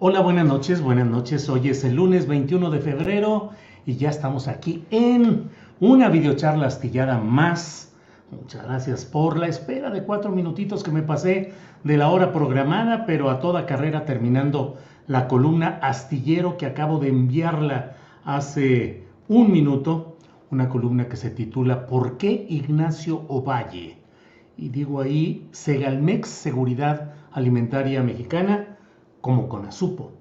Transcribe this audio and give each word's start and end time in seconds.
Hola, 0.00 0.20
buenas 0.20 0.46
noches, 0.46 0.80
buenas 0.80 1.08
noches. 1.08 1.48
Hoy 1.48 1.70
es 1.70 1.82
el 1.82 1.96
lunes 1.96 2.28
21 2.28 2.70
de 2.70 2.78
febrero 2.78 3.50
y 3.84 3.96
ya 3.96 4.10
estamos 4.10 4.46
aquí 4.46 4.84
en 4.92 5.50
una 5.80 6.08
videocharla 6.08 6.68
astillada 6.68 7.18
más. 7.18 7.92
Muchas 8.30 8.62
gracias 8.62 9.04
por 9.04 9.36
la 9.36 9.48
espera 9.48 9.90
de 9.90 10.04
cuatro 10.04 10.30
minutitos 10.30 10.84
que 10.84 10.92
me 10.92 11.02
pasé 11.02 11.52
de 11.82 11.96
la 11.96 12.10
hora 12.10 12.32
programada, 12.32 13.06
pero 13.06 13.28
a 13.28 13.40
toda 13.40 13.66
carrera 13.66 14.04
terminando 14.04 14.76
la 15.08 15.26
columna 15.26 15.80
astillero 15.82 16.56
que 16.58 16.66
acabo 16.66 17.00
de 17.00 17.08
enviarla 17.08 17.96
hace 18.24 19.02
un 19.26 19.50
minuto. 19.50 20.16
Una 20.52 20.68
columna 20.68 21.08
que 21.08 21.16
se 21.16 21.30
titula 21.30 21.88
¿Por 21.88 22.18
qué 22.18 22.46
Ignacio 22.48 23.24
Ovalle? 23.26 23.98
Y 24.56 24.68
digo 24.68 25.00
ahí, 25.00 25.48
Segalmex, 25.50 26.28
Seguridad 26.28 27.14
Alimentaria 27.32 28.00
Mexicana, 28.04 28.77
como 29.20 29.48
Conasupo. 29.48 30.12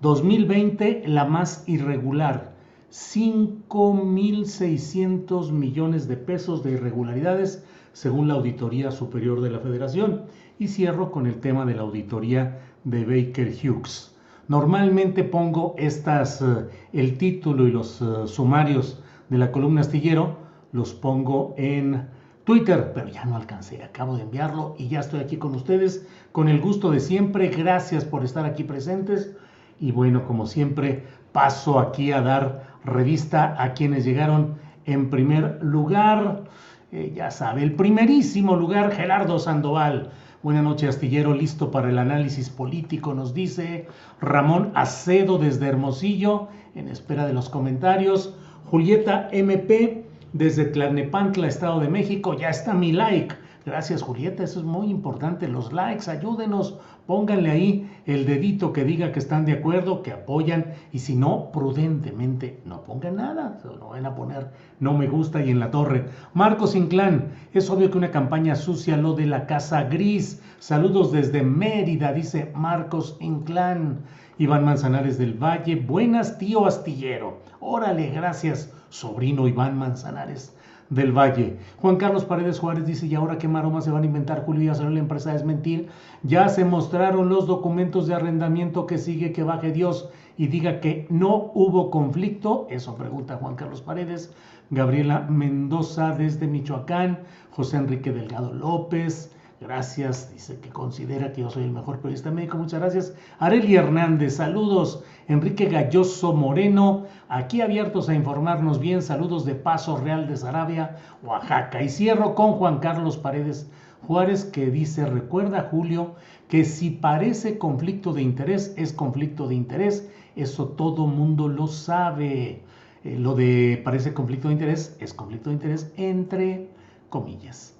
2020, 0.00 1.04
la 1.06 1.24
más 1.24 1.64
irregular, 1.68 2.52
5.600 2.90 5.52
millones 5.52 6.08
de 6.08 6.16
pesos 6.16 6.62
de 6.62 6.72
irregularidades 6.72 7.64
según 7.92 8.28
la 8.28 8.34
Auditoría 8.34 8.90
Superior 8.90 9.40
de 9.40 9.50
la 9.50 9.60
Federación. 9.60 10.22
Y 10.58 10.68
cierro 10.68 11.10
con 11.10 11.26
el 11.26 11.40
tema 11.40 11.64
de 11.64 11.74
la 11.74 11.82
auditoría 11.82 12.60
de 12.84 13.04
Baker 13.04 13.48
Hughes. 13.48 14.14
Normalmente 14.48 15.24
pongo 15.24 15.74
estas, 15.78 16.42
uh, 16.42 16.66
el 16.92 17.16
título 17.16 17.66
y 17.66 17.70
los 17.70 18.00
uh, 18.00 18.26
sumarios 18.26 19.02
de 19.28 19.38
la 19.38 19.50
columna 19.50 19.80
astillero, 19.80 20.36
los 20.72 20.92
pongo 20.92 21.54
en 21.56 22.08
Twitter, 22.44 22.90
pero 22.92 23.08
ya 23.08 23.24
no 23.24 23.36
alcancé, 23.36 23.82
acabo 23.84 24.16
de 24.16 24.22
enviarlo 24.22 24.74
y 24.76 24.88
ya 24.88 25.00
estoy 25.00 25.20
aquí 25.20 25.36
con 25.36 25.54
ustedes 25.54 26.06
con 26.32 26.48
el 26.48 26.60
gusto 26.60 26.90
de 26.90 26.98
siempre. 26.98 27.48
Gracias 27.48 28.04
por 28.04 28.24
estar 28.24 28.44
aquí 28.44 28.64
presentes 28.64 29.36
y 29.78 29.92
bueno, 29.92 30.24
como 30.26 30.46
siempre, 30.46 31.04
paso 31.32 31.78
aquí 31.78 32.10
a 32.12 32.20
dar 32.20 32.66
revista 32.84 33.54
a 33.62 33.74
quienes 33.74 34.04
llegaron 34.04 34.56
en 34.86 35.08
primer 35.08 35.62
lugar. 35.62 36.44
Eh, 36.90 37.12
ya 37.14 37.30
sabe, 37.30 37.62
el 37.62 37.74
primerísimo 37.74 38.56
lugar, 38.56 38.92
Gerardo 38.92 39.38
Sandoval. 39.38 40.10
Buenas 40.42 40.64
noches, 40.64 40.88
astillero, 40.88 41.34
listo 41.34 41.70
para 41.70 41.90
el 41.90 41.98
análisis 41.98 42.50
político, 42.50 43.14
nos 43.14 43.32
dice 43.32 43.86
Ramón 44.20 44.72
Acedo 44.74 45.38
desde 45.38 45.68
Hermosillo, 45.68 46.48
en 46.74 46.88
espera 46.88 47.24
de 47.26 47.32
los 47.32 47.48
comentarios. 47.48 48.34
Julieta 48.64 49.28
MP 49.30 50.01
desde 50.32 50.64
Tlalnepantla, 50.64 51.46
Estado 51.46 51.80
de 51.80 51.88
México, 51.88 52.34
ya 52.34 52.48
está 52.48 52.74
mi 52.74 52.92
like. 52.92 53.34
Gracias 53.64 54.02
Julieta, 54.02 54.42
eso 54.42 54.58
es 54.58 54.64
muy 54.64 54.90
importante. 54.90 55.46
Los 55.46 55.72
likes, 55.72 56.10
ayúdenos, 56.10 56.78
pónganle 57.06 57.50
ahí 57.50 57.90
el 58.06 58.26
dedito 58.26 58.72
que 58.72 58.84
diga 58.84 59.12
que 59.12 59.20
están 59.20 59.44
de 59.44 59.52
acuerdo, 59.52 60.02
que 60.02 60.10
apoyan 60.10 60.74
y 60.92 60.98
si 60.98 61.14
no, 61.14 61.52
prudentemente 61.52 62.60
no 62.64 62.82
pongan 62.82 63.16
nada. 63.16 63.60
No 63.64 63.90
van 63.90 64.06
a 64.06 64.16
poner 64.16 64.50
no 64.80 64.94
me 64.94 65.06
gusta 65.06 65.44
y 65.44 65.50
en 65.50 65.60
la 65.60 65.70
torre. 65.70 66.06
Marcos 66.34 66.74
Inclán, 66.74 67.28
es 67.52 67.70
obvio 67.70 67.88
que 67.88 67.98
una 67.98 68.10
campaña 68.10 68.56
sucia 68.56 68.96
lo 68.96 69.14
de 69.14 69.26
la 69.26 69.46
Casa 69.46 69.84
Gris. 69.84 70.42
Saludos 70.58 71.12
desde 71.12 71.42
Mérida, 71.42 72.12
dice 72.12 72.50
Marcos 72.56 73.16
Inclán. 73.20 74.00
Iván 74.38 74.64
Manzanares 74.64 75.18
del 75.18 75.34
Valle, 75.34 75.76
buenas 75.76 76.36
tío 76.38 76.66
astillero. 76.66 77.38
Órale, 77.60 78.10
gracias, 78.10 78.72
sobrino 78.92 79.48
Iván 79.48 79.78
Manzanares 79.78 80.54
del 80.90 81.12
Valle. 81.12 81.56
Juan 81.78 81.96
Carlos 81.96 82.26
Paredes 82.26 82.58
Juárez 82.58 82.84
dice, 82.84 83.06
¿y 83.06 83.14
ahora 83.14 83.38
qué 83.38 83.48
maroma 83.48 83.80
se 83.80 83.90
van 83.90 84.02
a 84.02 84.06
inventar 84.06 84.44
Julio 84.44 84.72
y 84.72 84.92
la 84.92 84.98
empresa 84.98 85.34
es 85.34 85.44
mentir? 85.44 85.88
Ya 86.22 86.48
se 86.50 86.66
mostraron 86.66 87.30
los 87.30 87.46
documentos 87.46 88.06
de 88.06 88.14
arrendamiento 88.14 88.86
que 88.86 88.98
sigue 88.98 89.32
que 89.32 89.42
baje 89.42 89.72
Dios 89.72 90.10
y 90.36 90.48
diga 90.48 90.80
que 90.80 91.06
no 91.08 91.50
hubo 91.54 91.90
conflicto. 91.90 92.66
Eso 92.68 92.94
pregunta 92.94 93.38
Juan 93.38 93.56
Carlos 93.56 93.80
Paredes. 93.80 94.34
Gabriela 94.68 95.20
Mendoza 95.20 96.12
desde 96.12 96.46
Michoacán. 96.46 97.20
José 97.50 97.78
Enrique 97.78 98.12
Delgado 98.12 98.52
López. 98.52 99.34
Gracias, 99.62 100.32
dice 100.32 100.58
que 100.58 100.70
considera 100.70 101.32
que 101.32 101.42
yo 101.42 101.48
soy 101.48 101.62
el 101.62 101.70
mejor 101.70 101.98
periodista 101.98 102.32
médico. 102.32 102.58
Muchas 102.58 102.80
gracias. 102.80 103.14
Areli 103.38 103.76
Hernández, 103.76 104.34
saludos. 104.36 105.04
Enrique 105.32 105.64
Galloso 105.66 106.34
Moreno, 106.34 107.06
aquí 107.28 107.62
abiertos 107.62 108.08
a 108.08 108.14
informarnos 108.14 108.78
bien. 108.78 109.00
Saludos 109.00 109.46
de 109.46 109.54
Paso 109.54 109.96
Real 109.96 110.28
de 110.28 110.36
Sarabia, 110.36 110.96
Oaxaca. 111.22 111.82
Y 111.82 111.88
cierro 111.88 112.34
con 112.34 112.52
Juan 112.52 112.78
Carlos 112.80 113.16
Paredes 113.16 113.70
Juárez 114.06 114.44
que 114.44 114.70
dice, 114.70 115.06
recuerda 115.06 115.68
Julio, 115.70 116.16
que 116.48 116.64
si 116.64 116.90
parece 116.90 117.56
conflicto 117.56 118.12
de 118.12 118.22
interés, 118.22 118.74
es 118.76 118.92
conflicto 118.92 119.48
de 119.48 119.54
interés. 119.54 120.10
Eso 120.36 120.68
todo 120.68 121.06
mundo 121.06 121.48
lo 121.48 121.66
sabe. 121.66 122.62
Eh, 123.04 123.18
lo 123.18 123.34
de 123.34 123.80
parece 123.82 124.12
conflicto 124.12 124.48
de 124.48 124.54
interés 124.54 124.96
es 125.00 125.14
conflicto 125.14 125.48
de 125.48 125.54
interés 125.54 125.92
entre 125.96 126.68
comillas. 127.08 127.74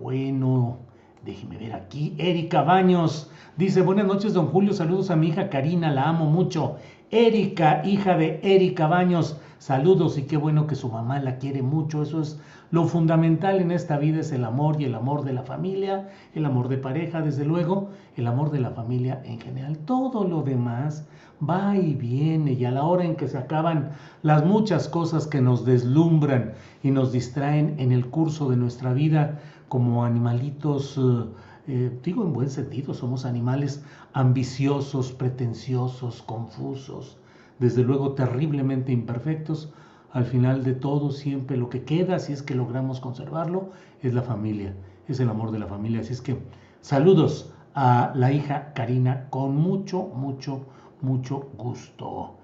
Bueno, 0.00 0.78
Déjeme 1.24 1.58
ver 1.58 1.72
aquí. 1.72 2.14
Erika 2.18 2.62
Baños 2.62 3.30
dice: 3.56 3.82
Buenas 3.82 4.06
noches, 4.06 4.34
don 4.34 4.46
Julio. 4.46 4.72
Saludos 4.72 5.10
a 5.10 5.16
mi 5.16 5.28
hija 5.28 5.50
Karina, 5.50 5.90
la 5.90 6.08
amo 6.08 6.26
mucho. 6.26 6.76
Erika, 7.10 7.82
hija 7.84 8.16
de 8.16 8.38
Erika 8.42 8.86
Baños, 8.86 9.38
saludos 9.58 10.18
y 10.18 10.24
qué 10.24 10.36
bueno 10.36 10.66
que 10.66 10.74
su 10.74 10.90
mamá 10.90 11.18
la 11.20 11.38
quiere 11.38 11.62
mucho. 11.62 12.02
Eso 12.02 12.20
es 12.20 12.38
lo 12.70 12.84
fundamental 12.84 13.60
en 13.60 13.72
esta 13.72 13.98
vida: 13.98 14.20
es 14.20 14.30
el 14.32 14.44
amor 14.44 14.80
y 14.80 14.84
el 14.84 14.94
amor 14.94 15.24
de 15.24 15.32
la 15.32 15.42
familia, 15.42 16.08
el 16.34 16.44
amor 16.44 16.68
de 16.68 16.78
pareja, 16.78 17.20
desde 17.20 17.44
luego, 17.44 17.90
el 18.16 18.26
amor 18.26 18.50
de 18.50 18.60
la 18.60 18.70
familia 18.70 19.20
en 19.24 19.40
general. 19.40 19.78
Todo 19.78 20.24
lo 20.24 20.42
demás 20.42 21.08
va 21.48 21.76
y 21.76 21.94
viene 21.94 22.52
y 22.52 22.64
a 22.64 22.70
la 22.70 22.84
hora 22.84 23.04
en 23.04 23.16
que 23.16 23.28
se 23.28 23.38
acaban 23.38 23.90
las 24.22 24.44
muchas 24.44 24.88
cosas 24.88 25.26
que 25.26 25.40
nos 25.40 25.64
deslumbran 25.64 26.52
y 26.82 26.90
nos 26.90 27.12
distraen 27.12 27.76
en 27.78 27.92
el 27.92 28.06
curso 28.06 28.50
de 28.50 28.56
nuestra 28.56 28.92
vida, 28.92 29.40
como 29.68 30.04
animalitos, 30.04 30.98
eh, 30.98 31.24
eh, 31.66 31.98
digo 32.02 32.24
en 32.24 32.32
buen 32.32 32.50
sentido, 32.50 32.94
somos 32.94 33.24
animales 33.24 33.82
ambiciosos, 34.12 35.12
pretenciosos, 35.12 36.22
confusos, 36.22 37.18
desde 37.58 37.82
luego 37.82 38.12
terriblemente 38.12 38.92
imperfectos. 38.92 39.72
Al 40.12 40.24
final 40.24 40.64
de 40.64 40.72
todo, 40.72 41.10
siempre 41.10 41.56
lo 41.56 41.68
que 41.68 41.84
queda, 41.84 42.18
si 42.18 42.32
es 42.32 42.42
que 42.42 42.54
logramos 42.54 43.00
conservarlo, 43.00 43.70
es 44.02 44.14
la 44.14 44.22
familia, 44.22 44.74
es 45.06 45.20
el 45.20 45.28
amor 45.28 45.50
de 45.50 45.58
la 45.58 45.66
familia. 45.66 46.00
Así 46.00 46.14
es 46.14 46.22
que 46.22 46.38
saludos 46.80 47.52
a 47.74 48.12
la 48.14 48.32
hija 48.32 48.72
Karina 48.72 49.26
con 49.28 49.54
mucho, 49.56 50.02
mucho, 50.14 50.62
mucho 51.02 51.50
gusto. 51.58 52.34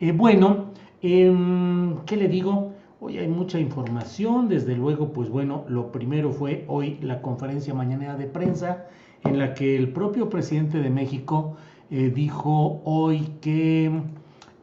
Eh, 0.00 0.10
bueno, 0.12 0.72
em, 1.00 1.98
¿qué 2.04 2.16
le 2.16 2.28
digo? 2.28 2.72
Hoy 3.04 3.18
hay 3.18 3.26
mucha 3.26 3.58
información, 3.58 4.48
desde 4.48 4.76
luego, 4.76 5.12
pues 5.12 5.28
bueno, 5.28 5.64
lo 5.66 5.90
primero 5.90 6.30
fue 6.30 6.64
hoy 6.68 7.00
la 7.02 7.20
conferencia 7.20 7.74
mañanera 7.74 8.16
de 8.16 8.26
prensa 8.26 8.86
en 9.24 9.40
la 9.40 9.54
que 9.54 9.76
el 9.76 9.92
propio 9.92 10.28
presidente 10.28 10.78
de 10.78 10.88
México 10.88 11.56
eh, 11.90 12.12
dijo 12.14 12.80
hoy 12.84 13.32
que 13.40 13.90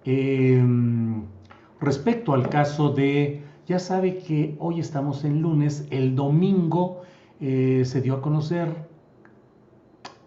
em, 0.06 1.24
respecto 1.82 2.32
al 2.32 2.48
caso 2.48 2.94
de, 2.94 3.42
ya 3.68 3.78
sabe 3.78 4.20
que 4.20 4.56
hoy 4.60 4.80
estamos 4.80 5.26
en 5.26 5.42
lunes, 5.42 5.86
el 5.90 6.16
domingo 6.16 7.02
eh, 7.42 7.82
se 7.84 8.00
dio 8.00 8.14
a 8.14 8.22
conocer, 8.22 8.74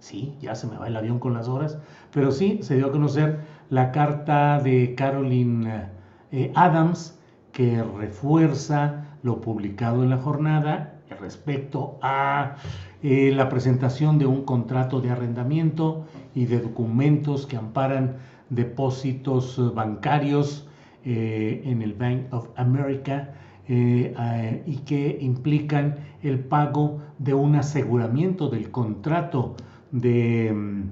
sí, 0.00 0.34
ya 0.38 0.54
se 0.54 0.66
me 0.66 0.76
va 0.76 0.86
el 0.86 0.96
avión 0.98 1.18
con 1.18 1.32
las 1.32 1.48
horas, 1.48 1.78
pero 2.12 2.30
sí, 2.30 2.58
se 2.60 2.76
dio 2.76 2.88
a 2.88 2.92
conocer 2.92 3.40
la 3.70 3.90
carta 3.90 4.60
de 4.60 4.94
Caroline 4.96 5.86
eh, 6.30 6.52
Adams, 6.54 7.18
que 7.52 7.82
refuerza 7.82 9.16
lo 9.22 9.40
publicado 9.40 10.02
en 10.02 10.10
la 10.10 10.18
jornada 10.18 10.92
respecto 11.20 11.98
a 12.02 12.56
eh, 13.02 13.32
la 13.34 13.48
presentación 13.48 14.18
de 14.18 14.26
un 14.26 14.44
contrato 14.44 15.00
de 15.00 15.10
arrendamiento 15.10 16.06
y 16.34 16.46
de 16.46 16.60
documentos 16.60 17.46
que 17.46 17.56
amparan 17.56 18.16
depósitos 18.48 19.74
bancarios 19.74 20.68
eh, 21.04 21.62
en 21.64 21.82
el 21.82 21.94
Bank 21.94 22.32
of 22.32 22.48
America 22.56 23.34
eh, 23.68 24.62
y 24.66 24.76
que 24.78 25.18
implican 25.20 25.96
el 26.22 26.40
pago 26.40 27.00
de 27.18 27.34
un 27.34 27.56
aseguramiento 27.56 28.48
del 28.48 28.70
contrato 28.70 29.54
de, 29.90 30.82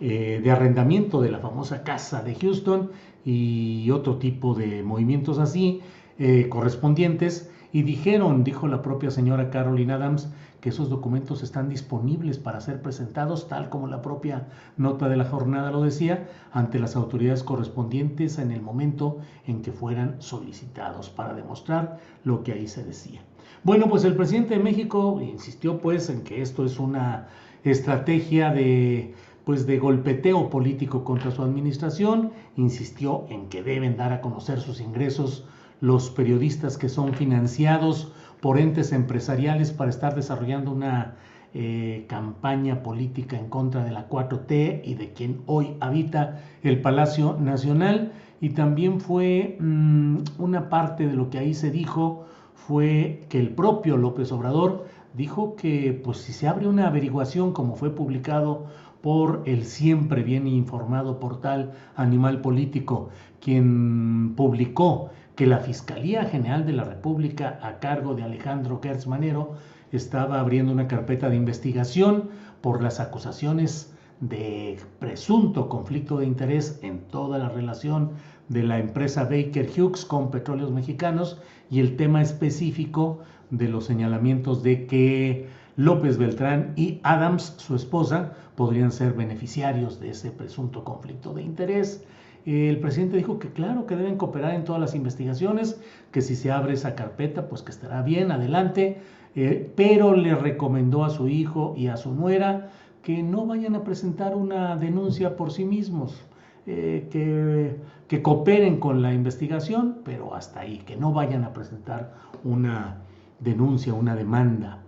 de 0.00 0.50
arrendamiento 0.50 1.20
de 1.20 1.30
la 1.30 1.38
famosa 1.38 1.82
casa 1.82 2.22
de 2.22 2.34
Houston 2.34 2.90
y 3.24 3.90
otro 3.90 4.16
tipo 4.18 4.54
de 4.54 4.82
movimientos 4.82 5.38
así 5.38 5.80
eh, 6.18 6.48
correspondientes 6.48 7.50
y 7.72 7.82
dijeron, 7.82 8.44
dijo 8.44 8.68
la 8.68 8.82
propia 8.82 9.10
señora 9.10 9.50
Caroline 9.50 9.94
Adams, 9.94 10.28
que 10.60 10.68
esos 10.68 10.88
documentos 10.88 11.42
están 11.42 11.68
disponibles 11.68 12.38
para 12.38 12.60
ser 12.60 12.80
presentados, 12.80 13.48
tal 13.48 13.68
como 13.68 13.88
la 13.88 14.00
propia 14.00 14.46
nota 14.76 15.08
de 15.08 15.16
la 15.16 15.24
jornada 15.24 15.72
lo 15.72 15.82
decía, 15.82 16.28
ante 16.52 16.78
las 16.78 16.94
autoridades 16.94 17.42
correspondientes 17.42 18.38
en 18.38 18.52
el 18.52 18.62
momento 18.62 19.18
en 19.46 19.60
que 19.60 19.72
fueran 19.72 20.22
solicitados, 20.22 21.10
para 21.10 21.34
demostrar 21.34 21.98
lo 22.22 22.44
que 22.44 22.52
ahí 22.52 22.68
se 22.68 22.84
decía. 22.84 23.22
Bueno, 23.64 23.88
pues 23.88 24.04
el 24.04 24.14
presidente 24.14 24.54
de 24.54 24.62
México 24.62 25.20
insistió 25.20 25.78
pues 25.80 26.08
en 26.08 26.22
que 26.22 26.42
esto 26.42 26.64
es 26.64 26.78
una 26.78 27.26
estrategia 27.64 28.52
de 28.52 29.14
pues 29.44 29.66
de 29.66 29.78
golpeteo 29.78 30.48
político 30.50 31.04
contra 31.04 31.30
su 31.30 31.42
administración, 31.42 32.32
insistió 32.56 33.26
en 33.28 33.48
que 33.48 33.62
deben 33.62 33.96
dar 33.96 34.12
a 34.12 34.20
conocer 34.20 34.60
sus 34.60 34.80
ingresos 34.80 35.46
los 35.80 36.10
periodistas 36.10 36.78
que 36.78 36.88
son 36.88 37.12
financiados 37.14 38.12
por 38.40 38.58
entes 38.58 38.92
empresariales 38.92 39.72
para 39.72 39.90
estar 39.90 40.14
desarrollando 40.14 40.70
una 40.70 41.16
eh, 41.52 42.06
campaña 42.08 42.82
política 42.82 43.38
en 43.38 43.48
contra 43.48 43.84
de 43.84 43.90
la 43.90 44.08
4T 44.08 44.80
y 44.84 44.94
de 44.94 45.12
quien 45.12 45.42
hoy 45.46 45.76
habita 45.80 46.40
el 46.62 46.80
Palacio 46.80 47.36
Nacional. 47.38 48.12
Y 48.40 48.50
también 48.50 49.00
fue 49.00 49.56
mm, 49.60 50.18
una 50.38 50.68
parte 50.68 51.06
de 51.06 51.14
lo 51.14 51.30
que 51.30 51.38
ahí 51.38 51.54
se 51.54 51.70
dijo, 51.70 52.26
fue 52.54 53.20
que 53.28 53.38
el 53.38 53.50
propio 53.50 53.96
López 53.96 54.32
Obrador 54.32 54.86
dijo 55.14 55.54
que 55.54 55.98
pues 56.04 56.18
si 56.18 56.32
se 56.32 56.48
abre 56.48 56.66
una 56.66 56.88
averiguación 56.88 57.52
como 57.52 57.76
fue 57.76 57.94
publicado 57.94 58.66
por 59.04 59.42
el 59.44 59.66
siempre 59.66 60.22
bien 60.22 60.46
informado 60.46 61.20
portal 61.20 61.74
Animal 61.94 62.40
Político, 62.40 63.10
quien 63.38 64.32
publicó 64.34 65.10
que 65.36 65.46
la 65.46 65.58
Fiscalía 65.58 66.24
General 66.24 66.64
de 66.64 66.72
la 66.72 66.84
República, 66.84 67.58
a 67.60 67.80
cargo 67.80 68.14
de 68.14 68.22
Alejandro 68.22 68.80
Gertz 68.82 69.06
Manero, 69.06 69.56
estaba 69.92 70.40
abriendo 70.40 70.72
una 70.72 70.88
carpeta 70.88 71.28
de 71.28 71.36
investigación 71.36 72.30
por 72.62 72.82
las 72.82 72.98
acusaciones 72.98 73.92
de 74.20 74.78
presunto 75.00 75.68
conflicto 75.68 76.16
de 76.16 76.24
interés 76.24 76.78
en 76.80 77.00
toda 77.00 77.36
la 77.36 77.50
relación 77.50 78.12
de 78.48 78.62
la 78.62 78.78
empresa 78.78 79.24
Baker 79.24 79.68
Hughes 79.68 80.06
con 80.06 80.30
petróleos 80.30 80.70
mexicanos 80.72 81.42
y 81.70 81.80
el 81.80 81.96
tema 81.96 82.22
específico 82.22 83.18
de 83.50 83.68
los 83.68 83.84
señalamientos 83.84 84.62
de 84.62 84.86
que 84.86 85.46
López 85.76 86.18
Beltrán 86.18 86.72
y 86.76 87.00
Adams, 87.02 87.54
su 87.58 87.74
esposa, 87.74 88.32
podrían 88.54 88.92
ser 88.92 89.12
beneficiarios 89.12 90.00
de 90.00 90.10
ese 90.10 90.30
presunto 90.30 90.84
conflicto 90.84 91.34
de 91.34 91.42
interés 91.42 92.04
el 92.46 92.78
presidente 92.78 93.16
dijo 93.16 93.38
que 93.38 93.48
claro, 93.48 93.86
que 93.86 93.96
deben 93.96 94.16
cooperar 94.16 94.54
en 94.54 94.64
todas 94.64 94.80
las 94.80 94.94
investigaciones, 94.94 95.80
que 96.10 96.20
si 96.20 96.36
se 96.36 96.52
abre 96.52 96.74
esa 96.74 96.94
carpeta, 96.94 97.48
pues 97.48 97.62
que 97.62 97.70
estará 97.70 98.02
bien, 98.02 98.30
adelante, 98.30 99.00
eh, 99.34 99.72
pero 99.74 100.14
le 100.14 100.34
recomendó 100.34 101.04
a 101.04 101.10
su 101.10 101.28
hijo 101.28 101.74
y 101.76 101.86
a 101.86 101.96
su 101.96 102.12
nuera 102.12 102.70
que 103.02 103.22
no 103.22 103.46
vayan 103.46 103.74
a 103.74 103.84
presentar 103.84 104.34
una 104.34 104.76
denuncia 104.76 105.36
por 105.36 105.52
sí 105.52 105.64
mismos, 105.64 106.22
eh, 106.66 107.08
que, 107.10 107.76
que, 108.08 108.22
cooperen 108.22 108.78
con 108.78 109.02
la 109.02 109.12
investigación, 109.12 109.98
pero 110.04 110.34
hasta 110.34 110.60
ahí, 110.60 110.78
que 110.78 110.96
no 110.96 111.12
vayan 111.12 111.44
a 111.44 111.52
presentar 111.52 112.14
una 112.44 112.98
denuncia, 113.40 113.92
una 113.92 114.16
demanda. 114.16 114.83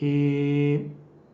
Eh, 0.00 0.90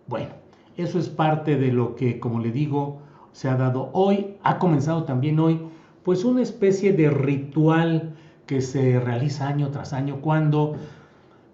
bueno, 0.06 0.30
eso 0.76 0.98
es 0.98 1.08
parte 1.08 1.56
de 1.56 1.72
lo 1.72 1.94
que, 1.94 2.20
como 2.20 2.40
le 2.40 2.52
digo, 2.52 3.00
se 3.32 3.48
ha 3.48 3.56
dado 3.56 3.90
hoy, 3.92 4.36
ha 4.42 4.58
comenzado 4.58 5.04
también 5.04 5.38
hoy, 5.38 5.60
pues 6.02 6.24
una 6.24 6.42
especie 6.42 6.92
de 6.92 7.10
ritual 7.10 8.14
que 8.46 8.60
se 8.60 9.00
realiza 9.00 9.48
año 9.48 9.70
tras 9.70 9.92
año 9.92 10.20
cuando 10.20 10.76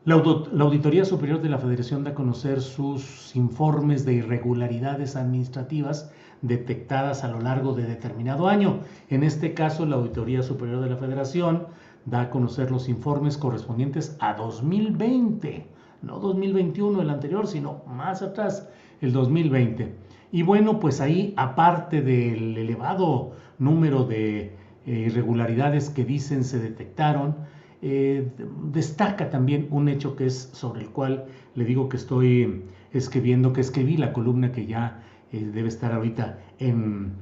la, 0.04 0.14
Auditoría 0.14 1.04
Superior 1.04 1.40
de 1.40 1.48
la 1.48 1.58
Federación 1.58 2.02
da 2.02 2.10
a 2.10 2.14
conocer 2.14 2.60
sus 2.60 3.36
informes 3.36 4.04
de 4.04 4.14
irregularidades 4.14 5.14
administrativas 5.14 6.10
detectadas 6.40 7.22
a 7.22 7.28
lo 7.28 7.40
largo 7.40 7.72
de 7.72 7.84
determinado 7.84 8.48
año. 8.48 8.80
En 9.10 9.22
este 9.22 9.54
caso, 9.54 9.86
la 9.86 9.96
Auditoría 9.96 10.42
Superior 10.42 10.80
de 10.80 10.90
la 10.90 10.96
Federación 10.96 11.66
da 12.04 12.22
a 12.22 12.30
conocer 12.30 12.72
los 12.72 12.88
informes 12.88 13.38
correspondientes 13.38 14.16
a 14.18 14.34
2020, 14.34 15.66
no 16.02 16.18
2021 16.18 17.00
el 17.00 17.10
anterior, 17.10 17.46
sino 17.46 17.82
más 17.86 18.22
atrás, 18.22 18.68
el 19.00 19.12
2020. 19.12 19.94
Y 20.32 20.42
bueno, 20.42 20.80
pues 20.80 21.00
ahí, 21.00 21.34
aparte 21.36 22.02
del 22.02 22.56
elevado 22.56 23.32
número 23.58 24.04
de 24.04 24.56
eh, 24.86 25.04
irregularidades 25.06 25.90
que 25.90 26.04
dicen 26.04 26.44
se 26.44 26.58
detectaron, 26.58 27.36
eh, 27.82 28.30
destaca 28.72 29.28
también 29.28 29.68
un 29.70 29.88
hecho 29.88 30.16
que 30.16 30.26
es 30.26 30.50
sobre 30.52 30.82
el 30.82 30.90
cual 30.90 31.26
le 31.54 31.64
digo 31.64 31.88
que 31.88 31.96
estoy 31.96 32.62
escribiendo, 32.92 33.52
que 33.52 33.60
escribí 33.60 33.96
la 33.96 34.12
columna 34.12 34.52
que 34.52 34.66
ya 34.66 35.02
eh, 35.32 35.50
debe 35.52 35.68
estar 35.68 35.92
ahorita 35.92 36.38
en, 36.58 37.20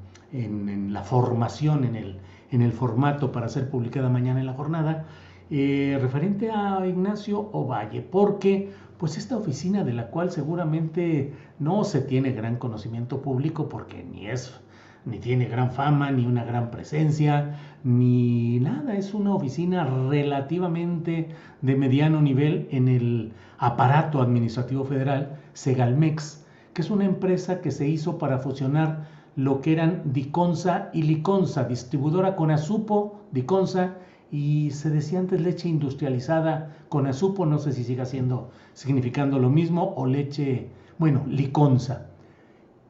la 0.93 1.02
formación, 1.02 1.85
en 1.85 1.97
el, 1.97 2.19
en 2.50 2.62
el 2.62 2.73
formato 2.73 3.33
para 3.33 3.49
ser 3.49 3.69
publicada 3.69 4.09
mañana 4.09 4.38
en 4.38 4.47
la 4.47 4.52
jornada, 4.52 5.07
referente 5.50 6.50
a 6.50 6.87
Ignacio 6.87 7.50
Ovalle, 7.52 8.02
porque 8.02 8.73
pues 8.99 9.16
esta 9.16 9.37
oficina 9.37 9.83
de 9.83 9.92
la 9.92 10.09
cual 10.09 10.30
seguramente 10.30 11.33
no 11.59 11.85
se 11.85 12.00
tiene 12.02 12.33
gran 12.33 12.57
conocimiento 12.57 13.21
público 13.21 13.69
porque 13.69 14.04
ni 14.04 14.26
es 14.28 14.61
ni 15.04 15.19
tiene 15.19 15.47
gran 15.47 15.71
fama, 15.71 16.11
ni 16.11 16.26
una 16.26 16.45
gran 16.45 16.71
presencia, 16.71 17.59
ni 17.85 18.61
nada. 18.61 18.97
Es 18.97 19.14
una 19.14 19.35
oficina 19.35 19.85
relativamente 19.85 21.28
de 21.62 21.76
mediano 21.76 22.21
nivel 22.21 22.69
en 22.71 22.88
el 22.88 23.33
aparato 23.59 24.21
administrativo 24.21 24.85
federal, 24.85 25.38
Segalmex, 25.54 26.45
que 26.75 26.83
es 26.83 26.90
una 26.90 27.04
empresa 27.04 27.61
que 27.61 27.71
se 27.71 27.88
hizo 27.88 28.19
para 28.19 28.38
fusionar 28.38 29.09
lo 29.37 29.61
que 29.61 29.73
eran 29.73 30.02
Diconsa 30.12 30.90
y 30.92 31.02
Liconsa, 31.02 31.64
distribuidora 31.64 32.37
con 32.37 32.50
Azupo, 32.50 33.21
Diconsa 33.33 33.97
y 34.31 34.71
se 34.71 34.91
decía 34.91 35.19
antes 35.19 35.41
leche 35.41 35.69
industrializada 35.69 36.77
con 36.89 37.07
azupo, 37.07 37.47
no 37.47 37.59
sé 37.59 37.73
si 37.73 37.85
siga 37.85 38.05
siendo 38.05 38.51
significando 38.73 39.39
lo 39.39 39.51
mismo, 39.51 39.95
o 39.97 40.07
leche, 40.07 40.69
bueno, 40.99 41.25
liconza. 41.27 42.07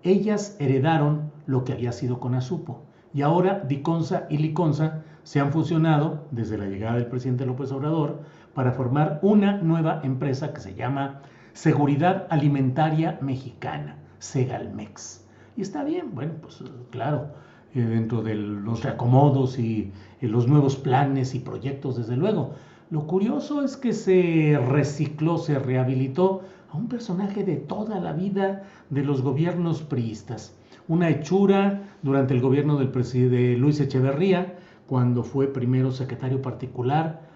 Ellas 0.02 0.56
heredaron 0.58 1.30
lo 1.46 1.64
que 1.64 1.72
había 1.72 1.92
sido 1.92 2.20
con 2.20 2.34
azupo 2.34 2.82
y 3.12 3.22
ahora 3.22 3.60
Diconsa 3.60 4.26
y 4.30 4.38
Liconza 4.38 5.02
se 5.24 5.40
han 5.40 5.52
fusionado 5.52 6.26
desde 6.30 6.58
la 6.58 6.66
llegada 6.66 6.94
del 6.94 7.06
presidente 7.06 7.46
López 7.46 7.72
Obrador 7.72 8.20
para 8.54 8.72
formar 8.72 9.18
una 9.22 9.58
nueva 9.58 10.00
empresa 10.04 10.52
que 10.52 10.60
se 10.60 10.74
llama 10.74 11.20
Seguridad 11.52 12.26
Alimentaria 12.30 13.18
Mexicana, 13.20 13.96
Segalmex. 14.18 15.26
Y 15.56 15.62
está 15.62 15.84
bien, 15.84 16.14
bueno, 16.14 16.34
pues 16.40 16.62
claro, 16.90 17.32
eh, 17.74 17.80
dentro 17.80 18.22
de 18.22 18.34
los 18.34 18.82
reacomodos 18.82 19.58
y 19.58 19.92
los 20.20 20.48
nuevos 20.48 20.76
planes 20.76 21.34
y 21.34 21.40
proyectos, 21.40 21.96
desde 21.96 22.16
luego. 22.16 22.52
Lo 22.90 23.06
curioso 23.06 23.62
es 23.62 23.76
que 23.76 23.92
se 23.92 24.58
recicló, 24.68 25.38
se 25.38 25.58
rehabilitó 25.58 26.42
a 26.70 26.76
un 26.76 26.88
personaje 26.88 27.44
de 27.44 27.56
toda 27.56 28.00
la 28.00 28.12
vida 28.12 28.64
de 28.90 29.04
los 29.04 29.22
gobiernos 29.22 29.82
priistas. 29.82 30.54
Una 30.88 31.08
hechura 31.08 31.82
durante 32.02 32.34
el 32.34 32.40
gobierno 32.40 32.76
del 32.76 32.88
presidente 32.88 33.56
Luis 33.56 33.80
Echeverría, 33.80 34.56
cuando 34.86 35.22
fue 35.22 35.46
primero 35.46 35.92
secretario 35.92 36.42
particular 36.42 37.30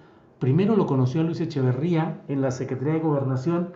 Primero 0.44 0.76
lo 0.76 0.84
conoció 0.84 1.22
a 1.22 1.24
Luis 1.24 1.40
Echeverría 1.40 2.20
en 2.28 2.42
la 2.42 2.50
Secretaría 2.50 2.92
de 2.92 3.00
Gobernación 3.00 3.70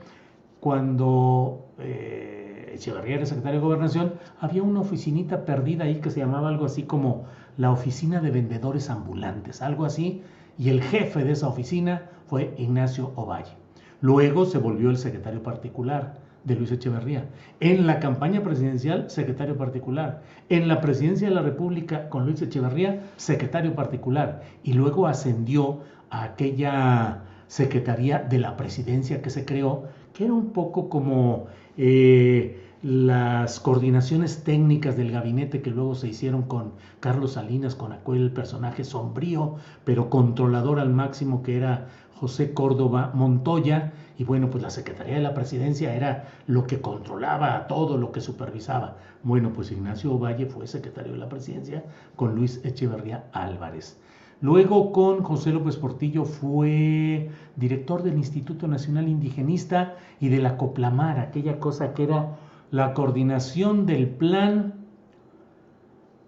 cuando 0.61 1.67
eh, 1.79 2.38
Echeverría 2.75 3.17
era 3.17 3.27
secretario 3.27 3.61
de 3.61 3.67
Gobernación, 3.67 4.15
había 4.41 4.63
una 4.63 4.81
oficinita 4.81 5.45
perdida 5.45 5.85
ahí 5.85 6.01
que 6.01 6.11
se 6.11 6.21
llamaba 6.21 6.49
algo 6.49 6.67
así 6.67 6.85
como 6.85 7.25
la 7.57 7.71
Oficina 7.71 8.21
de 8.21 8.31
Vendedores 8.31 8.91
Ambulantes, 8.91 9.63
algo 9.63 9.85
así, 9.85 10.23
y 10.57 10.71
el 10.71 10.83
jefe 10.83 11.25
de 11.25 11.33
esa 11.33 11.49
oficina 11.49 12.03
fue 12.27 12.55
Ignacio 12.59 13.13
Ovalle. 13.17 13.53
Luego 14.01 14.45
se 14.45 14.59
volvió 14.59 14.91
el 14.91 14.97
secretario 14.97 15.43
particular 15.43 16.15
de 16.45 16.55
Luis 16.55 16.71
Echeverría. 16.71 17.27
En 17.61 17.87
la 17.87 18.01
campaña 18.01 18.43
presidencial, 18.43 19.11
secretario 19.11 19.57
particular. 19.57 20.23
En 20.49 20.69
la 20.69 20.81
presidencia 20.81 21.29
de 21.29 21.35
la 21.35 21.43
República 21.43 22.09
con 22.09 22.25
Luis 22.25 22.41
Echeverría, 22.41 23.03
secretario 23.17 23.75
particular. 23.75 24.43
Y 24.63 24.75
luego 24.75 25.07
ascendió 25.07 25.81
a 26.11 26.23
aquella 26.25 27.23
secretaría 27.49 28.21
de 28.21 28.39
la 28.39 28.57
presidencia 28.57 29.21
que 29.23 29.31
se 29.31 29.45
creó, 29.45 29.87
era 30.19 30.33
un 30.33 30.53
poco 30.53 30.89
como 30.89 31.47
eh, 31.77 32.61
las 32.83 33.61
coordinaciones 33.61 34.45
técnicas 34.45 34.97
del 34.97 35.11
gabinete 35.11 35.63
que 35.63 35.71
luego 35.71 35.95
se 35.95 36.09
hicieron 36.09 36.43
con 36.43 36.73
Carlos 37.01 37.33
Salinas, 37.33 37.75
con 37.75 37.93
aquel 37.93 38.31
personaje 38.33 38.85
sombrío, 38.85 39.57
pero 39.85 40.11
controlador 40.11 40.79
al 40.79 40.91
máximo 40.91 41.43
que 41.43 41.57
era 41.57 41.89
José 42.15 42.53
Córdoba 42.53 43.13
Montoya, 43.15 43.93
y 44.19 44.25
bueno, 44.25 44.51
pues 44.51 44.63
la 44.65 44.71
Secretaría 44.71 45.15
de 45.15 45.23
la 45.23 45.35
Presidencia 45.35 45.95
era 45.95 46.29
lo 46.49 46.67
que 46.67 46.81
controlaba 46.81 47.69
todo, 47.69 47.97
lo 47.97 48.11
que 48.11 48.21
supervisaba. 48.21 48.97
Bueno, 49.23 49.53
pues 49.53 49.71
Ignacio 49.71 50.19
Valle 50.19 50.47
fue 50.47 50.67
secretario 50.67 51.13
de 51.13 51.19
la 51.19 51.29
Presidencia 51.29 51.85
con 52.17 52.35
Luis 52.35 52.61
Echeverría 52.65 53.27
Álvarez. 53.33 54.01
Luego 54.40 54.92
con 54.92 55.23
José 55.25 55.52
López 55.52 55.76
Portillo 55.76 56.25
fue 56.25 57.30
director 57.57 58.02
del 58.04 58.18
Instituto 58.18 58.68
Nacional 58.68 59.09
Indigenista 59.09 59.97
y 60.21 60.28
de 60.28 60.38
la 60.38 60.57
Coplamar, 60.57 61.18
aquella 61.18 61.59
cosa 61.59 61.92
que 61.92 62.04
era 62.04 62.37
la 62.71 62.95
coordinación 62.95 63.85
del 63.85 64.09
plan 64.09 64.75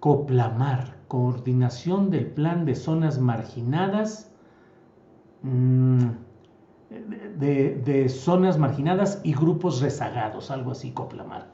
Coplamar, 0.00 0.96
coordinación 1.06 2.10
del 2.10 2.26
plan 2.26 2.64
de 2.64 2.74
zonas 2.74 3.20
marginadas, 3.20 4.32
mm, 5.42 6.06
de, 7.38 8.08
zonas 8.08 8.58
marginadas 8.58 9.20
y 9.22 9.34
grupos 9.34 9.80
rezagados, 9.80 10.50
algo 10.50 10.72
así, 10.72 10.90
Coplamar. 10.90 11.52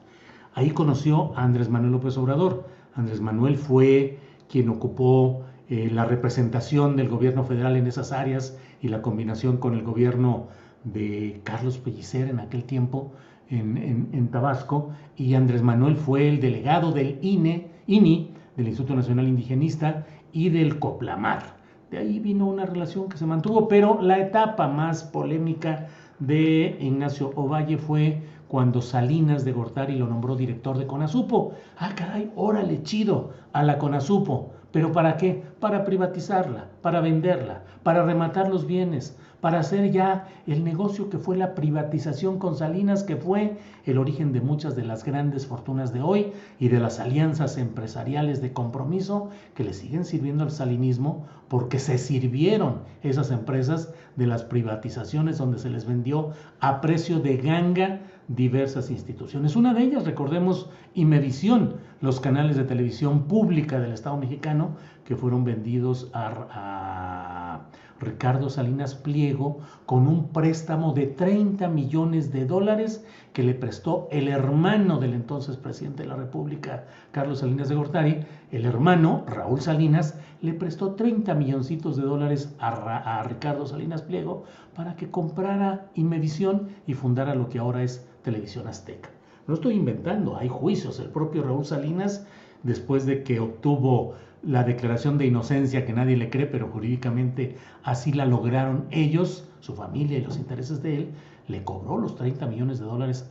Ahí 0.55 0.71
conoció 0.71 1.35
a 1.35 1.43
Andrés 1.43 1.69
Manuel 1.69 1.91
López 1.91 2.17
Obrador. 2.17 2.67
Andrés 2.95 3.21
Manuel 3.21 3.57
fue 3.57 4.17
quien 4.49 4.69
ocupó 4.69 5.43
eh, 5.69 5.89
la 5.91 6.05
representación 6.05 6.95
del 6.95 7.09
gobierno 7.09 7.43
federal 7.43 7.75
en 7.75 7.87
esas 7.87 8.11
áreas 8.11 8.57
y 8.81 8.87
la 8.87 9.01
combinación 9.01 9.57
con 9.57 9.73
el 9.73 9.83
gobierno 9.83 10.47
de 10.83 11.41
Carlos 11.43 11.77
Pellicer 11.77 12.29
en 12.29 12.39
aquel 12.39 12.63
tiempo 12.63 13.11
en, 13.49 14.27
Tabasco, 14.29 14.91
y 15.15 15.33
Andrés 15.33 15.61
Manuel 15.61 15.95
fue 15.95 16.27
el 16.27 16.39
delegado 16.41 16.91
del 16.91 17.17
INE, 17.21 17.71
INI, 17.87 18.33
del 18.55 18.67
Instituto 18.67 18.95
Nacional 18.95 19.27
Indigenista, 19.27 20.05
y 20.33 20.49
del 20.49 20.79
COPLAMAR. 20.79 21.55
De 21.89 21.97
ahí 21.97 22.19
vino 22.19 22.47
una 22.47 22.65
relación 22.65 23.07
que 23.07 23.17
se 23.17 23.25
mantuvo, 23.25 23.67
pero 23.67 24.01
la 24.01 24.19
etapa 24.19 24.67
más 24.67 25.03
polémica 25.03 25.87
de 26.19 26.77
Ignacio 26.81 27.31
Ovalle 27.35 27.77
fue 27.77 28.21
cuando 28.47 28.81
Salinas 28.81 29.45
de 29.45 29.53
Gortari 29.53 29.95
lo 29.97 30.07
nombró 30.07 30.35
director 30.35 30.77
de 30.77 30.87
Conasupo. 30.87 31.53
Ah, 31.77 31.91
caray, 31.95 32.31
órale, 32.35 32.83
chido, 32.83 33.31
a 33.53 33.63
la 33.63 33.77
Conasupo. 33.77 34.51
¿Pero 34.77 34.91
para 34.91 35.17
qué? 35.17 35.41
Para 35.59 35.83
privatizarla, 35.85 36.67
para 36.83 37.01
venderla, 37.01 37.63
para 37.81 38.05
rematar 38.05 38.47
los 38.47 38.67
bienes, 38.67 39.17
para 39.41 39.57
hacer 39.57 39.91
ya 39.91 40.27
el 40.45 40.63
negocio 40.63 41.09
que 41.09 41.17
fue 41.17 41.35
la 41.35 41.55
privatización 41.55 42.37
con 42.37 42.55
Salinas, 42.55 43.03
que 43.03 43.15
fue 43.15 43.57
el 43.85 43.97
origen 43.97 44.33
de 44.33 44.41
muchas 44.41 44.75
de 44.75 44.83
las 44.83 45.03
grandes 45.03 45.47
fortunas 45.47 45.93
de 45.93 46.03
hoy 46.03 46.31
y 46.59 46.67
de 46.67 46.79
las 46.79 46.99
alianzas 46.99 47.57
empresariales 47.57 48.39
de 48.39 48.53
compromiso 48.53 49.31
que 49.55 49.63
le 49.63 49.73
siguen 49.73 50.05
sirviendo 50.05 50.43
al 50.43 50.51
salinismo 50.51 51.25
porque 51.47 51.79
se 51.79 51.97
sirvieron 51.97 52.81
esas 53.01 53.31
empresas 53.31 53.91
de 54.15 54.27
las 54.27 54.43
privatizaciones 54.43 55.39
donde 55.39 55.57
se 55.57 55.71
les 55.71 55.87
vendió 55.87 56.33
a 56.59 56.81
precio 56.81 57.19
de 57.19 57.37
ganga 57.37 58.01
diversas 58.27 58.89
instituciones. 58.91 59.55
Una 59.55 59.73
de 59.73 59.83
ellas, 59.83 60.05
recordemos, 60.05 60.69
Imevisión, 60.93 61.75
los 62.01 62.19
canales 62.19 62.57
de 62.57 62.63
televisión 62.63 63.23
pública 63.23 63.79
del 63.79 63.93
Estado 63.93 64.17
mexicano 64.17 64.75
que 65.05 65.15
fueron 65.15 65.43
vendidos 65.43 66.11
a, 66.13 67.61
Ricardo 67.99 68.51
Salinas 68.51 68.93
Pliego 68.93 69.57
con 69.87 70.07
un 70.07 70.27
préstamo 70.27 70.93
de 70.93 71.07
30 71.07 71.67
millones 71.67 72.31
de 72.31 72.45
dólares 72.45 73.03
que 73.33 73.41
le 73.41 73.55
prestó 73.55 74.07
el 74.11 74.27
hermano 74.27 74.99
del 74.99 75.15
entonces 75.15 75.57
presidente 75.57 76.03
de 76.03 76.09
la 76.09 76.15
República, 76.15 76.85
Carlos 77.11 77.39
Salinas 77.39 77.69
de 77.69 77.75
Gortari. 77.75 78.19
El 78.51 78.65
hermano, 78.65 79.23
Raúl 79.25 79.61
Salinas, 79.61 80.19
le 80.41 80.53
prestó 80.53 80.93
30 80.93 81.33
milloncitos 81.33 81.97
de 81.97 82.03
dólares 82.03 82.53
a, 82.59 83.19
a 83.19 83.23
Ricardo 83.23 83.65
Salinas 83.65 84.03
Pliego 84.03 84.43
para 84.75 84.95
que 84.95 85.09
comprara 85.09 85.89
Imevisión 85.95 86.69
y 86.85 86.93
fundara 86.93 87.33
lo 87.33 87.49
que 87.49 87.57
ahora 87.57 87.81
es 87.81 88.07
Televisión 88.27 88.67
Azteca. 88.67 89.09
No 89.47 89.53
estoy 89.53 89.75
inventando, 89.75 90.35
hay 90.35 90.49
juicios. 90.49 90.99
El 90.99 91.11
propio 91.11 91.43
Raúl 91.43 91.63
Salinas, 91.63 92.27
después 92.61 93.05
de 93.05 93.23
que 93.23 93.39
obtuvo 93.39 94.15
la 94.43 94.65
declaración 94.65 95.17
de 95.17 95.27
inocencia 95.27 95.85
que 95.85 95.93
nadie 95.93 96.17
le 96.17 96.29
cree, 96.29 96.45
pero 96.45 96.67
jurídicamente 96.67 97.55
así 97.83 98.11
la 98.11 98.25
lograron 98.25 98.87
ellos, 98.91 99.47
su 99.61 99.75
familia 99.75 100.17
y 100.17 100.23
los 100.23 100.37
intereses 100.37 100.83
de 100.83 100.95
él, 100.97 101.09
le 101.47 101.63
cobró 101.63 101.97
los 101.97 102.17
30 102.17 102.47
millones 102.47 102.79
de 102.79 102.85
dólares 102.85 103.29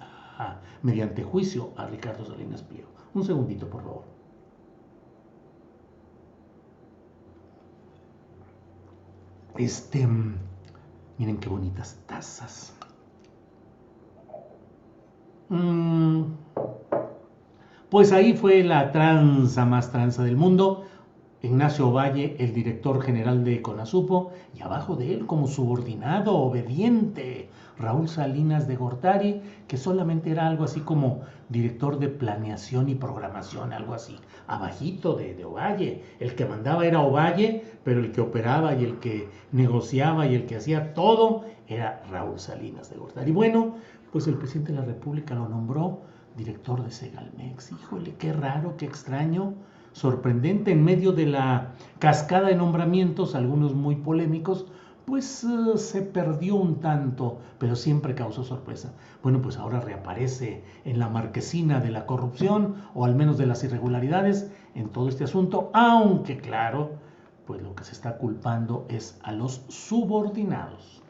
mediante 0.81 1.23
juicio 1.23 1.73
a 1.77 1.87
Ricardo 1.87 2.25
Salinas 2.25 2.63
Pliego. 2.63 2.89
Un 3.13 3.25
segundito, 3.25 3.69
por 3.69 3.83
favor. 3.83 4.05
Este, 9.59 10.09
miren 11.19 11.37
qué 11.37 11.51
bonitas 11.51 11.99
tazas. 12.07 12.73
Mm. 15.49 16.23
Pues 17.91 18.13
ahí 18.13 18.35
fue 18.35 18.65
la 18.65 18.91
tranza 18.91 19.65
más 19.65 19.93
tranza 19.93 20.25
del 20.25 20.37
mundo. 20.37 20.85
Ignacio 21.43 21.93
Valle, 21.93 22.35
el 22.41 22.53
director 22.53 23.01
general 23.01 23.45
de 23.45 23.63
Conasupo, 23.63 24.33
y 24.55 24.63
abajo 24.63 24.97
de 24.97 25.15
él, 25.15 25.27
como 25.27 25.47
subordinado, 25.47 26.35
obediente, 26.35 27.49
Raúl 27.79 28.09
Salinas 28.09 28.67
de 28.67 28.75
Gortari, 28.75 29.43
que 29.69 29.77
solamente 29.77 30.31
era 30.31 30.49
algo 30.49 30.65
así 30.65 30.81
como 30.81 31.21
director 31.49 31.99
de 31.99 32.09
planeación 32.09 32.89
y 32.89 32.95
programación, 32.95 33.73
algo 33.73 33.95
así, 33.95 34.17
abajito 34.47 35.15
de, 35.15 35.35
de 35.35 35.45
Ovalle. 35.45 36.03
El 36.19 36.35
que 36.35 36.47
mandaba 36.47 36.87
era 36.87 37.01
Ovalle, 37.01 37.63
pero 37.85 38.01
el 38.01 38.13
que 38.13 38.23
operaba 38.23 38.75
y 38.75 38.85
el 38.85 38.99
que 38.99 39.29
negociaba 39.53 40.27
y 40.27 40.35
el 40.35 40.47
que 40.47 40.57
hacía 40.57 40.95
todo 40.95 41.45
era 41.69 42.03
Raúl 42.11 42.39
Salinas 42.39 42.91
de 42.91 42.97
Gortari. 42.97 43.31
Bueno, 43.31 43.77
pues 44.17 44.29
el 44.29 44.39
presidente 44.39 44.73
de 44.73 44.79
la 44.79 44.85
República 44.87 45.35
lo 45.35 45.47
nombró 45.47 46.01
director 46.39 46.83
de 46.83 46.91
Segalmex. 46.91 47.73
Híjole, 47.73 48.15
qué 48.15 48.33
raro, 48.33 48.79
qué 48.79 48.87
extraño, 48.87 49.53
sorprendente 49.93 50.71
en 50.71 50.83
medio 50.83 51.13
de 51.13 51.27
la 51.27 51.75
cascada 51.99 52.49
de 52.49 52.55
nombramientos, 52.55 53.35
algunos 53.35 53.75
muy 53.75 53.97
polémicos, 53.97 54.69
pues 55.05 55.45
eh, 55.45 55.77
se 55.77 56.01
perdió 56.01 56.55
un 56.55 56.81
tanto, 56.81 57.41
pero 57.59 57.77
siempre 57.77 58.15
causó 58.15 58.43
sorpresa. 58.43 58.95
Bueno, 59.23 59.43
pues 59.43 59.59
ahora 59.59 59.81
reaparece 59.81 60.65
en 60.87 60.99
la 60.99 61.11
marquesina 61.11 61.81
de 61.81 61.91
la 61.91 62.07
corrupción, 62.07 62.77
o 62.95 63.05
al 63.05 63.17
menos 63.17 63.37
de 63.37 63.45
las 63.45 63.65
irregularidades 63.65 64.51
en 64.75 64.89
todo 64.89 65.11
este 65.11 65.25
asunto, 65.25 65.71
aunque 65.75 66.39
claro, 66.39 66.93
pues 67.47 67.61
lo 67.61 67.75
que 67.75 67.85
se 67.85 67.93
está 67.93 68.17
culpando 68.17 68.87
es 68.89 69.21
a 69.23 69.33
los 69.33 69.67
subordinados. 69.69 71.03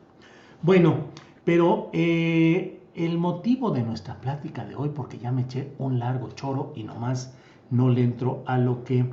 Bueno, 0.60 1.04
pero 1.46 1.90
eh, 1.92 2.75
el 2.96 3.18
motivo 3.18 3.70
de 3.70 3.82
nuestra 3.82 4.20
plática 4.20 4.64
de 4.64 4.74
hoy, 4.74 4.88
porque 4.88 5.18
ya 5.18 5.30
me 5.30 5.42
eché 5.42 5.74
un 5.78 5.98
largo 5.98 6.30
choro 6.30 6.72
y 6.74 6.82
nomás 6.82 7.34
no 7.70 7.90
le 7.90 8.02
entro 8.02 8.42
a 8.46 8.58
lo 8.58 8.84
que 8.84 9.12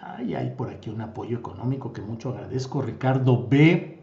hay 0.00 0.54
por 0.56 0.70
aquí 0.70 0.90
un 0.90 1.00
apoyo 1.00 1.36
económico 1.36 1.92
que 1.92 2.02
mucho 2.02 2.30
agradezco. 2.30 2.82
Ricardo 2.82 3.46
B. 3.48 3.98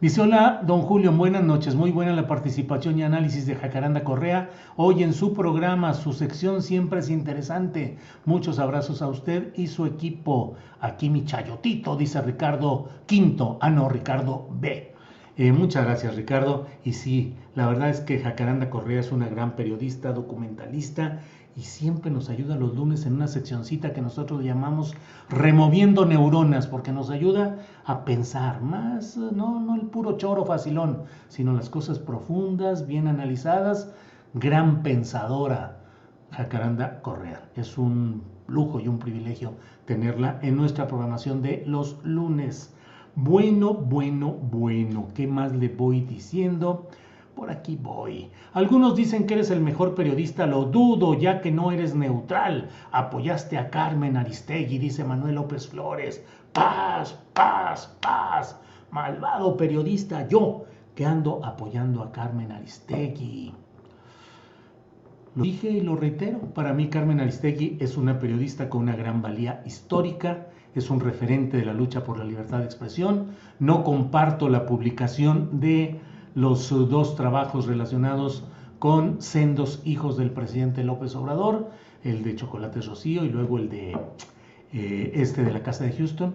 Dice, 0.00 0.20
hola, 0.20 0.60
don 0.66 0.82
Julio, 0.82 1.12
buenas 1.12 1.44
noches. 1.44 1.76
Muy 1.76 1.92
buena 1.92 2.12
la 2.12 2.26
participación 2.26 2.98
y 2.98 3.04
análisis 3.04 3.46
de 3.46 3.54
Jacaranda 3.54 4.02
Correa. 4.02 4.50
Hoy 4.76 5.02
en 5.02 5.14
su 5.14 5.32
programa, 5.32 5.94
su 5.94 6.12
sección 6.12 6.62
siempre 6.62 6.98
es 6.98 7.08
interesante. 7.08 7.96
Muchos 8.24 8.58
abrazos 8.58 9.00
a 9.02 9.08
usted 9.08 9.54
y 9.54 9.68
su 9.68 9.86
equipo. 9.86 10.56
Aquí 10.80 11.08
mi 11.08 11.24
chayotito, 11.24 11.96
dice 11.96 12.20
Ricardo 12.20 12.88
Quinto. 13.06 13.56
Ah, 13.60 13.70
no, 13.70 13.88
Ricardo 13.88 14.48
B. 14.50 14.92
Eh, 15.36 15.52
muchas 15.52 15.84
gracias 15.84 16.16
Ricardo. 16.16 16.66
Y 16.84 16.92
sí, 16.92 17.34
la 17.54 17.66
verdad 17.66 17.90
es 17.90 18.00
que 18.00 18.18
Jacaranda 18.18 18.70
Correa 18.70 19.00
es 19.00 19.12
una 19.12 19.28
gran 19.28 19.56
periodista, 19.56 20.12
documentalista 20.12 21.20
y 21.56 21.62
siempre 21.62 22.10
nos 22.10 22.28
ayuda 22.28 22.56
los 22.56 22.74
lunes 22.74 23.06
en 23.06 23.14
una 23.14 23.28
seccioncita 23.28 23.92
que 23.92 24.02
nosotros 24.02 24.42
llamamos 24.42 24.94
removiendo 25.28 26.04
neuronas, 26.04 26.66
porque 26.66 26.90
nos 26.90 27.10
ayuda 27.10 27.58
a 27.84 28.04
pensar 28.04 28.60
más, 28.60 29.16
no, 29.16 29.60
no 29.60 29.76
el 29.76 29.82
puro 29.82 30.16
choro 30.16 30.44
facilón, 30.44 31.04
sino 31.28 31.52
las 31.52 31.70
cosas 31.70 32.00
profundas, 32.00 32.88
bien 32.88 33.06
analizadas, 33.06 33.92
gran 34.34 34.82
pensadora. 34.82 35.80
Jacaranda 36.34 37.00
Correa. 37.02 37.48
Es 37.54 37.78
un 37.78 38.22
lujo 38.48 38.80
y 38.80 38.88
un 38.88 38.98
privilegio 38.98 39.54
tenerla 39.84 40.38
en 40.42 40.56
nuestra 40.56 40.88
programación 40.88 41.42
de 41.42 41.62
los 41.66 41.98
lunes. 42.04 42.74
Bueno, 43.14 43.74
bueno, 43.74 44.32
bueno, 44.32 45.08
¿qué 45.14 45.28
más 45.28 45.54
le 45.54 45.68
voy 45.68 46.00
diciendo? 46.00 46.88
Por 47.34 47.50
aquí 47.50 47.76
voy. 47.76 48.30
Algunos 48.52 48.94
dicen 48.94 49.26
que 49.26 49.34
eres 49.34 49.50
el 49.50 49.60
mejor 49.60 49.94
periodista, 49.94 50.46
lo 50.46 50.64
dudo, 50.66 51.14
ya 51.14 51.40
que 51.40 51.50
no 51.50 51.72
eres 51.72 51.94
neutral. 51.94 52.68
Apoyaste 52.92 53.58
a 53.58 53.70
Carmen 53.70 54.16
Aristegui, 54.16 54.78
dice 54.78 55.02
Manuel 55.02 55.34
López 55.34 55.66
Flores. 55.66 56.24
Paz, 56.52 57.18
paz, 57.32 57.96
paz. 58.00 58.60
Malvado 58.90 59.56
periodista, 59.56 60.28
yo 60.28 60.64
que 60.94 61.04
ando 61.04 61.44
apoyando 61.44 62.02
a 62.02 62.12
Carmen 62.12 62.52
Aristegui. 62.52 63.52
Lo 65.34 65.42
dije 65.42 65.68
y 65.70 65.80
lo 65.80 65.96
reitero, 65.96 66.38
para 66.54 66.72
mí 66.72 66.88
Carmen 66.88 67.18
Aristegui 67.18 67.76
es 67.80 67.96
una 67.96 68.20
periodista 68.20 68.68
con 68.68 68.82
una 68.82 68.94
gran 68.94 69.20
valía 69.20 69.62
histórica, 69.66 70.46
es 70.76 70.90
un 70.90 71.00
referente 71.00 71.56
de 71.56 71.64
la 71.64 71.72
lucha 71.72 72.04
por 72.04 72.18
la 72.18 72.24
libertad 72.24 72.58
de 72.58 72.66
expresión. 72.66 73.32
No 73.58 73.82
comparto 73.82 74.48
la 74.48 74.64
publicación 74.66 75.58
de 75.58 76.00
los 76.34 76.68
dos 76.68 77.14
trabajos 77.14 77.66
relacionados 77.66 78.44
con 78.80 79.22
sendos 79.22 79.80
hijos 79.84 80.16
del 80.16 80.30
presidente 80.30 80.82
López 80.82 81.14
Obrador, 81.14 81.70
el 82.02 82.22
de 82.24 82.34
Chocolate 82.34 82.82
Rocío 82.82 83.24
y 83.24 83.28
luego 83.28 83.58
el 83.58 83.68
de 83.68 83.96
eh, 84.72 85.12
este 85.14 85.44
de 85.44 85.52
la 85.52 85.62
Casa 85.62 85.84
de 85.84 85.92
Houston. 85.92 86.34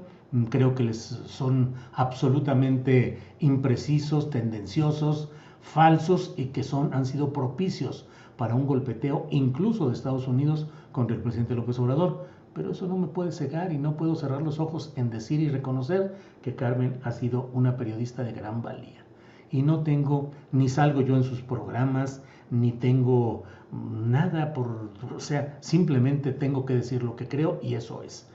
Creo 0.49 0.73
que 0.73 0.83
les 0.83 0.97
son 0.97 1.73
absolutamente 1.93 3.19
imprecisos, 3.39 4.29
tendenciosos, 4.29 5.29
falsos 5.61 6.33
y 6.37 6.45
que 6.45 6.63
son, 6.63 6.93
han 6.93 7.05
sido 7.05 7.33
propicios 7.33 8.07
para 8.37 8.55
un 8.55 8.67
golpeteo 8.67 9.27
incluso 9.31 9.87
de 9.87 9.93
Estados 9.93 10.27
Unidos 10.27 10.67
contra 10.93 11.15
el 11.15 11.21
presidente 11.21 11.55
López 11.55 11.77
Obrador. 11.79 12.27
Pero 12.53 12.71
eso 12.71 12.87
no 12.87 12.97
me 12.97 13.07
puede 13.07 13.31
cegar 13.31 13.73
y 13.73 13.77
no 13.77 13.97
puedo 13.97 14.15
cerrar 14.15 14.41
los 14.41 14.59
ojos 14.59 14.93
en 14.95 15.09
decir 15.09 15.41
y 15.41 15.49
reconocer 15.49 16.15
que 16.41 16.55
Carmen 16.55 16.99
ha 17.03 17.11
sido 17.11 17.49
una 17.53 17.75
periodista 17.75 18.23
de 18.23 18.31
gran 18.31 18.61
valía. 18.61 18.98
Y 19.51 19.61
no 19.63 19.83
tengo, 19.83 20.31
ni 20.51 20.69
salgo 20.69 21.01
yo 21.01 21.15
en 21.15 21.23
sus 21.23 21.41
programas, 21.41 22.21
ni 22.51 22.71
tengo 22.71 23.43
nada 23.71 24.53
por, 24.53 24.89
o 25.15 25.19
sea, 25.19 25.57
simplemente 25.61 26.31
tengo 26.31 26.65
que 26.65 26.75
decir 26.75 27.03
lo 27.03 27.15
que 27.15 27.27
creo 27.27 27.59
y 27.61 27.75
eso 27.75 28.03
es. 28.03 28.27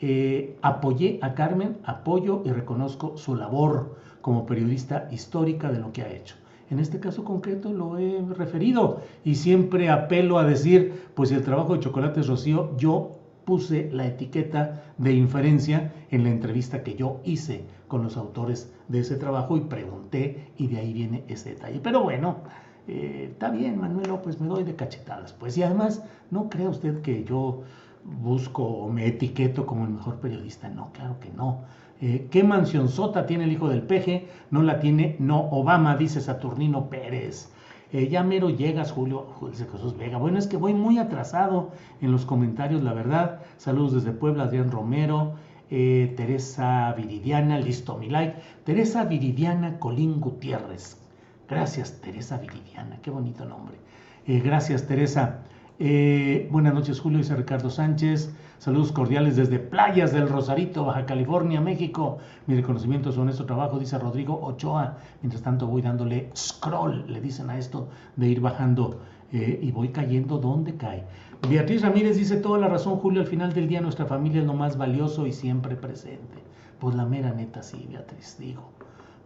Eh, 0.00 0.58
apoyé 0.62 1.18
a 1.22 1.34
Carmen, 1.34 1.78
apoyo 1.84 2.42
y 2.44 2.50
reconozco 2.50 3.16
su 3.16 3.36
labor 3.36 3.96
como 4.20 4.46
periodista 4.46 5.08
histórica 5.10 5.70
de 5.70 5.78
lo 5.78 5.92
que 5.92 6.02
ha 6.02 6.12
hecho. 6.12 6.36
En 6.70 6.78
este 6.78 7.00
caso 7.00 7.22
concreto 7.22 7.72
lo 7.72 7.98
he 7.98 8.20
referido 8.34 9.02
y 9.24 9.34
siempre 9.34 9.90
apelo 9.90 10.38
a 10.38 10.44
decir, 10.44 11.08
pues 11.14 11.28
si 11.28 11.34
el 11.34 11.44
trabajo 11.44 11.74
de 11.74 11.80
Chocolates 11.80 12.26
Rocío, 12.26 12.76
yo 12.78 13.18
puse 13.44 13.90
la 13.92 14.06
etiqueta 14.06 14.82
de 14.98 15.12
inferencia 15.12 15.92
en 16.10 16.24
la 16.24 16.30
entrevista 16.30 16.82
que 16.82 16.94
yo 16.94 17.20
hice 17.24 17.64
con 17.88 18.02
los 18.02 18.16
autores 18.16 18.72
de 18.88 19.00
ese 19.00 19.16
trabajo 19.16 19.56
y 19.56 19.60
pregunté 19.60 20.52
y 20.56 20.68
de 20.68 20.78
ahí 20.78 20.92
viene 20.92 21.24
ese 21.28 21.50
detalle. 21.50 21.80
Pero 21.82 22.02
bueno, 22.02 22.38
eh, 22.88 23.28
está 23.32 23.50
bien, 23.50 23.78
Manuel 23.80 24.10
pues 24.22 24.40
me 24.40 24.48
doy 24.48 24.64
de 24.64 24.74
cachetadas. 24.74 25.32
Pues 25.32 25.56
y 25.56 25.62
además, 25.62 26.04
no 26.30 26.48
crea 26.48 26.68
usted 26.68 27.00
que 27.02 27.24
yo 27.24 27.62
busco 28.04 28.64
o 28.64 28.88
me 28.88 29.06
etiqueto 29.06 29.66
como 29.66 29.84
el 29.84 29.90
mejor 29.90 30.16
periodista. 30.20 30.68
No, 30.68 30.92
claro 30.92 31.18
que 31.20 31.30
no. 31.30 31.60
Eh, 32.00 32.26
¿Qué 32.30 32.42
mansión 32.42 32.88
sota 32.88 33.26
tiene 33.26 33.44
el 33.44 33.52
hijo 33.52 33.68
del 33.68 33.82
peje? 33.82 34.28
No 34.50 34.62
la 34.62 34.80
tiene, 34.80 35.16
no 35.20 35.40
Obama, 35.50 35.96
dice 35.96 36.20
Saturnino 36.20 36.90
Pérez. 36.90 37.51
Eh, 37.92 38.08
ya 38.08 38.22
mero 38.22 38.48
llegas, 38.48 38.90
Julio, 38.90 39.26
dice 39.50 39.66
Jesús 39.70 39.96
Vega. 39.98 40.16
Bueno, 40.16 40.38
es 40.38 40.46
que 40.46 40.56
voy 40.56 40.72
muy 40.72 40.98
atrasado 40.98 41.72
en 42.00 42.10
los 42.10 42.24
comentarios, 42.24 42.82
la 42.82 42.94
verdad. 42.94 43.40
Saludos 43.58 43.92
desde 43.92 44.12
Puebla, 44.12 44.44
Adrián 44.44 44.70
Romero, 44.70 45.34
eh, 45.70 46.14
Teresa 46.16 46.92
Viridiana, 46.96 47.58
listo 47.58 47.98
mi 47.98 48.08
like. 48.08 48.36
Teresa 48.64 49.04
Viridiana 49.04 49.78
Colín 49.78 50.20
Gutiérrez. 50.20 50.96
Gracias, 51.48 52.00
Teresa 52.00 52.38
Viridiana, 52.38 52.98
qué 53.02 53.10
bonito 53.10 53.44
nombre. 53.44 53.76
gracias, 54.26 54.86
Teresa. 54.86 55.42
buenas 56.50 56.72
noches, 56.72 56.98
Julio, 56.98 57.18
dice 57.18 57.36
Ricardo 57.36 57.68
Sánchez. 57.68 58.32
Saludos 58.62 58.92
cordiales 58.92 59.34
desde 59.34 59.58
Playas 59.58 60.12
del 60.12 60.28
Rosarito, 60.28 60.84
Baja 60.84 61.04
California, 61.04 61.60
México. 61.60 62.18
Mi 62.46 62.54
reconocimiento 62.54 63.10
es 63.10 63.18
honesto 63.18 63.44
trabajo, 63.44 63.76
dice 63.76 63.98
Rodrigo 63.98 64.38
Ochoa. 64.40 64.98
Mientras 65.20 65.42
tanto 65.42 65.66
voy 65.66 65.82
dándole 65.82 66.30
scroll, 66.36 67.12
le 67.12 67.20
dicen 67.20 67.50
a 67.50 67.58
esto 67.58 67.88
de 68.14 68.28
ir 68.28 68.40
bajando 68.40 69.00
eh, 69.32 69.58
y 69.60 69.72
voy 69.72 69.88
cayendo 69.88 70.38
donde 70.38 70.76
cae. 70.76 71.04
Beatriz 71.48 71.82
Ramírez 71.82 72.16
dice 72.16 72.36
toda 72.36 72.56
la 72.60 72.68
razón, 72.68 72.98
Julio, 72.98 73.22
al 73.22 73.26
final 73.26 73.52
del 73.52 73.66
día 73.66 73.80
nuestra 73.80 74.06
familia 74.06 74.42
es 74.42 74.46
lo 74.46 74.54
más 74.54 74.78
valioso 74.78 75.26
y 75.26 75.32
siempre 75.32 75.74
presente. 75.74 76.38
Pues 76.78 76.94
la 76.94 77.04
mera 77.04 77.32
neta 77.32 77.64
sí, 77.64 77.88
Beatriz, 77.90 78.36
digo. 78.38 78.62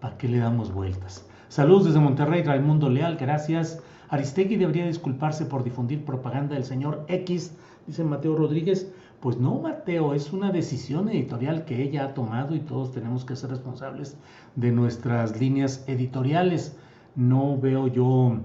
¿Para 0.01 0.17
qué 0.17 0.29
le 0.29 0.39
damos 0.39 0.73
vueltas? 0.73 1.29
Saludos 1.49 1.85
desde 1.85 2.01
Monterrey, 2.01 2.43
Raimundo 2.43 2.89
Leal, 2.89 3.19
gracias. 3.19 3.83
Aristegui 4.09 4.57
debería 4.57 4.87
disculparse 4.87 5.45
por 5.45 5.63
difundir 5.63 6.07
propaganda 6.07 6.55
del 6.55 6.65
señor 6.65 7.05
X, 7.09 7.55
dice 7.87 8.03
Mateo 8.03 8.35
Rodríguez. 8.35 8.91
Pues 9.27 9.39
no, 9.39 9.59
Mateo, 9.59 10.15
es 10.15 10.33
una 10.33 10.53
decisión 10.53 11.09
editorial 11.09 11.65
que 11.65 11.83
ella 11.83 12.05
ha 12.05 12.15
tomado 12.15 12.55
y 12.55 12.61
todos 12.61 12.93
tenemos 12.93 13.25
que 13.25 13.35
ser 13.35 13.51
responsables 13.51 14.17
de 14.55 14.71
nuestras 14.71 15.41
líneas 15.41 15.83
editoriales. 15.89 16.77
No 17.17 17.59
veo 17.59 17.89
yo, 17.89 18.39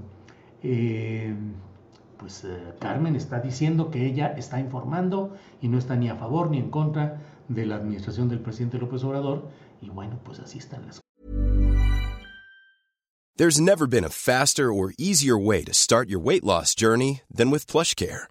eh, 0.64 1.36
pues 2.18 2.46
eh, 2.46 2.74
Carmen 2.80 3.16
está 3.16 3.42
diciendo 3.42 3.92
que 3.92 4.08
ella 4.08 4.34
está 4.36 4.60
informando 4.60 5.38
y 5.62 5.68
no 5.68 5.78
está 5.78 5.96
ni 5.96 6.10
a 6.10 6.16
favor 6.16 6.50
ni 6.50 6.58
en 6.58 6.72
contra 6.72 7.22
de 7.48 7.68
la 7.68 7.76
administración 7.76 8.28
del 8.28 8.40
presidente 8.40 8.80
López 8.80 9.04
Obrador 9.04 9.50
y 9.84 9.92
bueno, 9.92 10.18
pues 10.24 10.40
así 10.40 10.58
están 10.58 10.88
las 10.88 10.96
cosas. 10.96 11.02
There's 13.38 13.62
never 13.62 13.86
been 13.86 14.04
a 14.04 14.10
faster 14.10 14.74
or 14.74 14.96
easier 14.98 15.38
way 15.38 15.64
to 15.64 15.76
start 15.76 16.10
your 16.10 16.20
weight 16.20 16.44
loss 16.44 16.74
journey 16.74 17.22
than 17.32 17.52
with 17.52 17.68
PlushCare. 17.68 18.31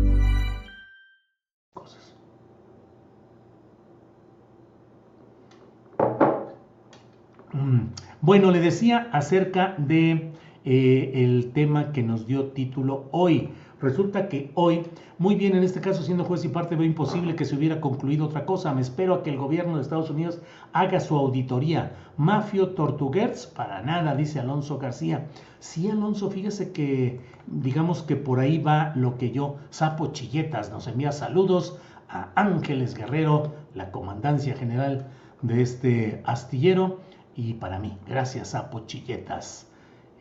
Bueno, 8.21 8.51
le 8.51 8.59
decía 8.59 9.09
acerca 9.11 9.75
de 9.77 10.31
eh, 10.65 11.11
el 11.15 11.51
tema 11.53 11.91
que 11.91 12.03
nos 12.03 12.27
dio 12.27 12.45
título 12.47 13.07
hoy, 13.11 13.49
Resulta 13.81 14.29
que 14.29 14.51
hoy, 14.53 14.83
muy 15.17 15.33
bien, 15.33 15.55
en 15.55 15.63
este 15.63 15.81
caso 15.81 16.03
siendo 16.03 16.23
juez 16.23 16.45
y 16.45 16.49
parte, 16.49 16.75
veo 16.75 16.85
imposible 16.85 17.35
que 17.35 17.45
se 17.45 17.55
hubiera 17.55 17.81
concluido 17.81 18.25
otra 18.25 18.45
cosa. 18.45 18.73
Me 18.75 18.81
espero 18.81 19.15
a 19.15 19.23
que 19.23 19.31
el 19.31 19.37
gobierno 19.37 19.75
de 19.75 19.81
Estados 19.81 20.11
Unidos 20.11 20.39
haga 20.71 20.99
su 20.99 21.17
auditoría. 21.17 21.93
Mafio 22.15 22.69
Tortuguers, 22.69 23.47
para 23.47 23.81
nada, 23.81 24.15
dice 24.15 24.39
Alonso 24.39 24.77
García. 24.77 25.25
Sí, 25.59 25.89
Alonso, 25.89 26.29
fíjese 26.29 26.71
que, 26.71 27.21
digamos 27.47 28.03
que 28.03 28.15
por 28.15 28.39
ahí 28.39 28.59
va 28.59 28.93
lo 28.95 29.17
que 29.17 29.31
yo, 29.31 29.55
Sapo 29.71 30.11
Chilletas, 30.11 30.71
nos 30.71 30.87
envía 30.87 31.11
saludos 31.11 31.79
a 32.07 32.29
Ángeles 32.35 32.93
Guerrero, 32.93 33.51
la 33.73 33.89
comandancia 33.89 34.55
general 34.55 35.07
de 35.41 35.63
este 35.63 36.21
astillero, 36.25 36.99
y 37.35 37.53
para 37.53 37.79
mí, 37.79 37.97
gracias, 38.07 38.49
Sapo 38.49 38.81
Chilletas. 38.85 39.67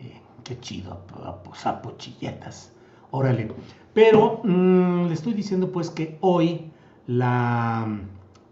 Eh, 0.00 0.20
qué 0.44 0.58
chido, 0.60 1.00
Sapo 1.54 1.92
Chilletas. 1.98 2.72
Órale. 3.10 3.52
Pero 3.92 4.40
mm, 4.44 5.06
le 5.06 5.14
estoy 5.14 5.34
diciendo 5.34 5.72
pues 5.72 5.90
que 5.90 6.16
hoy 6.20 6.70
la 7.06 7.86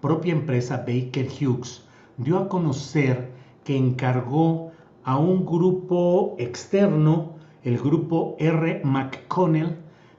propia 0.01 0.33
empresa 0.33 0.79
Baker 0.79 1.29
Hughes 1.29 1.83
dio 2.17 2.39
a 2.39 2.49
conocer 2.49 3.31
que 3.65 3.77
encargó 3.77 4.73
a 5.05 5.17
un 5.17 5.47
grupo 5.47 6.35
externo, 6.39 7.35
el 7.63 7.79
grupo 7.79 8.37
R. 8.39 8.83
McConnell, 8.85 9.77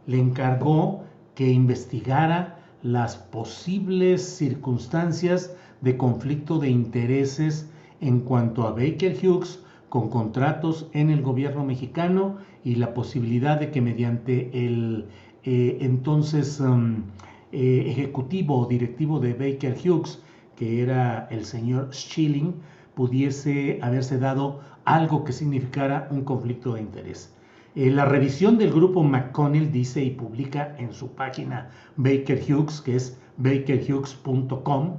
le 0.07 0.19
encargó 0.19 1.03
que 1.35 1.49
investigara 1.49 2.59
las 2.81 3.17
posibles 3.17 4.23
circunstancias 4.23 5.53
de 5.81 5.97
conflicto 5.97 6.59
de 6.59 6.69
intereses 6.69 7.69
en 8.01 8.21
cuanto 8.21 8.67
a 8.67 8.71
Baker 8.71 9.17
Hughes 9.21 9.63
con 9.89 10.09
contratos 10.09 10.87
en 10.93 11.09
el 11.09 11.21
gobierno 11.21 11.65
mexicano 11.65 12.37
y 12.63 12.75
la 12.75 12.93
posibilidad 12.93 13.59
de 13.59 13.71
que 13.71 13.81
mediante 13.81 14.49
el 14.53 15.05
eh, 15.43 15.77
entonces 15.81 16.59
um, 16.59 17.03
eh, 17.51 17.85
ejecutivo 17.87 18.59
o 18.59 18.67
directivo 18.67 19.19
de 19.19 19.33
Baker 19.33 19.75
Hughes, 19.83 20.21
que 20.55 20.83
era 20.83 21.27
el 21.31 21.45
señor 21.45 21.89
Schilling, 21.91 22.53
pudiese 22.93 23.79
haberse 23.81 24.19
dado 24.19 24.59
algo 24.85 25.23
que 25.23 25.31
significara 25.31 26.07
un 26.11 26.23
conflicto 26.23 26.73
de 26.73 26.81
interés. 26.81 27.33
Eh, 27.75 27.89
la 27.89 28.05
revisión 28.05 28.57
del 28.57 28.71
grupo 28.71 29.03
McConnell 29.03 29.71
dice 29.71 30.03
y 30.03 30.11
publica 30.11 30.75
en 30.77 30.93
su 30.93 31.13
página 31.13 31.71
Baker 31.95 32.39
Hughes, 32.47 32.81
que 32.81 32.95
es 32.95 33.17
bakerhughes.com, 33.37 34.97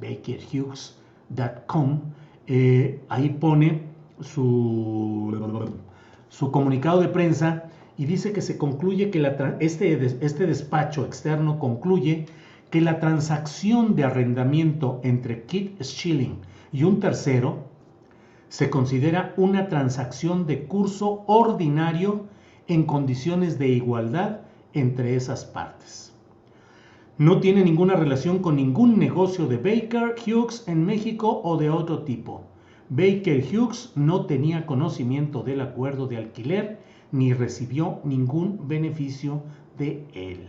bakerhughes.com, 0.00 2.00
ahí 3.08 3.30
pone 3.40 3.82
su, 4.20 5.70
su 6.28 6.50
comunicado 6.50 7.00
de 7.00 7.08
prensa 7.08 7.64
y 7.96 8.06
dice 8.06 8.32
que 8.32 8.42
se 8.42 8.58
concluye 8.58 9.10
que 9.10 9.20
la, 9.20 9.56
este, 9.60 9.94
este 10.20 10.46
despacho 10.46 11.04
externo 11.04 11.58
concluye 11.58 12.26
que 12.70 12.80
la 12.80 13.00
transacción 13.00 13.94
de 13.94 14.04
arrendamiento 14.04 15.00
entre 15.02 15.42
Kit 15.42 15.82
Schilling 15.82 16.38
y 16.72 16.84
un 16.84 17.00
tercero 17.00 17.64
se 18.48 18.70
considera 18.70 19.34
una 19.36 19.68
transacción 19.68 20.46
de 20.46 20.64
curso 20.64 21.22
ordinario 21.26 22.26
en 22.66 22.84
condiciones 22.84 23.58
de 23.58 23.68
igualdad 23.68 24.40
entre 24.72 25.16
esas 25.16 25.44
partes. 25.44 26.11
No 27.22 27.38
tiene 27.38 27.62
ninguna 27.62 27.94
relación 27.94 28.40
con 28.40 28.56
ningún 28.56 28.98
negocio 28.98 29.46
de 29.46 29.56
Baker 29.56 30.16
Hughes 30.26 30.66
en 30.66 30.84
México 30.84 31.40
o 31.44 31.56
de 31.56 31.70
otro 31.70 32.02
tipo. 32.02 32.42
Baker 32.88 33.44
Hughes 33.44 33.92
no 33.94 34.26
tenía 34.26 34.66
conocimiento 34.66 35.44
del 35.44 35.60
acuerdo 35.60 36.08
de 36.08 36.16
alquiler 36.16 36.80
ni 37.12 37.32
recibió 37.32 38.00
ningún 38.02 38.66
beneficio 38.66 39.44
de 39.78 40.04
él. 40.14 40.48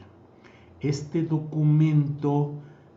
Este 0.80 1.22
documento, 1.22 2.54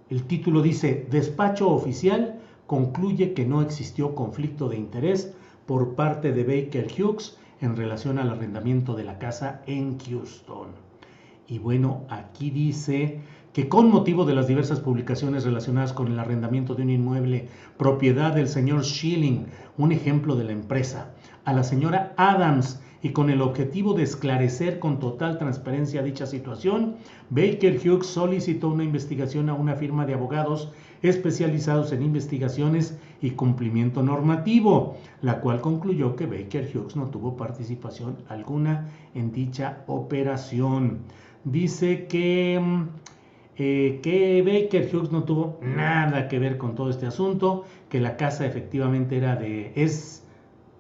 el 0.08 0.22
título 0.22 0.62
dice, 0.62 1.06
despacho 1.10 1.68
oficial 1.68 2.40
concluye 2.66 3.34
que 3.34 3.44
no 3.44 3.60
existió 3.60 4.14
conflicto 4.14 4.70
de 4.70 4.78
interés 4.78 5.34
por 5.66 5.96
parte 5.96 6.32
de 6.32 6.44
Baker 6.44 6.86
Hughes 6.98 7.38
en 7.60 7.76
relación 7.76 8.18
al 8.18 8.30
arrendamiento 8.30 8.94
de 8.94 9.04
la 9.04 9.18
casa 9.18 9.60
en 9.66 9.98
Houston. 9.98 10.86
Y 11.48 11.58
bueno, 11.58 12.06
aquí 12.08 12.50
dice 12.50 13.20
que 13.56 13.70
con 13.70 13.90
motivo 13.90 14.26
de 14.26 14.34
las 14.34 14.48
diversas 14.48 14.80
publicaciones 14.80 15.44
relacionadas 15.44 15.94
con 15.94 16.12
el 16.12 16.18
arrendamiento 16.18 16.74
de 16.74 16.82
un 16.82 16.90
inmueble 16.90 17.48
propiedad 17.78 18.34
del 18.34 18.48
señor 18.48 18.84
Schilling, 18.84 19.46
un 19.78 19.92
ejemplo 19.92 20.36
de 20.36 20.44
la 20.44 20.52
empresa, 20.52 21.14
a 21.46 21.54
la 21.54 21.64
señora 21.64 22.12
Adams 22.18 22.82
y 23.00 23.12
con 23.12 23.30
el 23.30 23.40
objetivo 23.40 23.94
de 23.94 24.02
esclarecer 24.02 24.78
con 24.78 24.98
total 24.98 25.38
transparencia 25.38 26.02
dicha 26.02 26.26
situación, 26.26 26.96
Baker 27.30 27.80
Hughes 27.82 28.08
solicitó 28.08 28.68
una 28.68 28.84
investigación 28.84 29.48
a 29.48 29.54
una 29.54 29.74
firma 29.74 30.04
de 30.04 30.12
abogados 30.12 30.70
especializados 31.00 31.92
en 31.92 32.02
investigaciones 32.02 32.98
y 33.22 33.30
cumplimiento 33.30 34.02
normativo, 34.02 34.98
la 35.22 35.40
cual 35.40 35.62
concluyó 35.62 36.14
que 36.14 36.26
Baker 36.26 36.70
Hughes 36.74 36.94
no 36.94 37.06
tuvo 37.06 37.38
participación 37.38 38.18
alguna 38.28 38.90
en 39.14 39.32
dicha 39.32 39.82
operación. 39.86 40.98
Dice 41.44 42.06
que 42.06 42.60
mm, 42.60 42.88
eh, 43.58 44.00
que 44.02 44.42
Baker 44.42 44.94
Hughes 44.94 45.10
no 45.10 45.24
tuvo 45.24 45.58
nada 45.62 46.28
que 46.28 46.38
ver 46.38 46.58
con 46.58 46.74
todo 46.74 46.90
este 46.90 47.06
asunto, 47.06 47.64
que 47.88 48.00
la 48.00 48.16
casa 48.16 48.46
efectivamente 48.46 49.16
era 49.16 49.36
de, 49.36 49.72
es, 49.74 50.24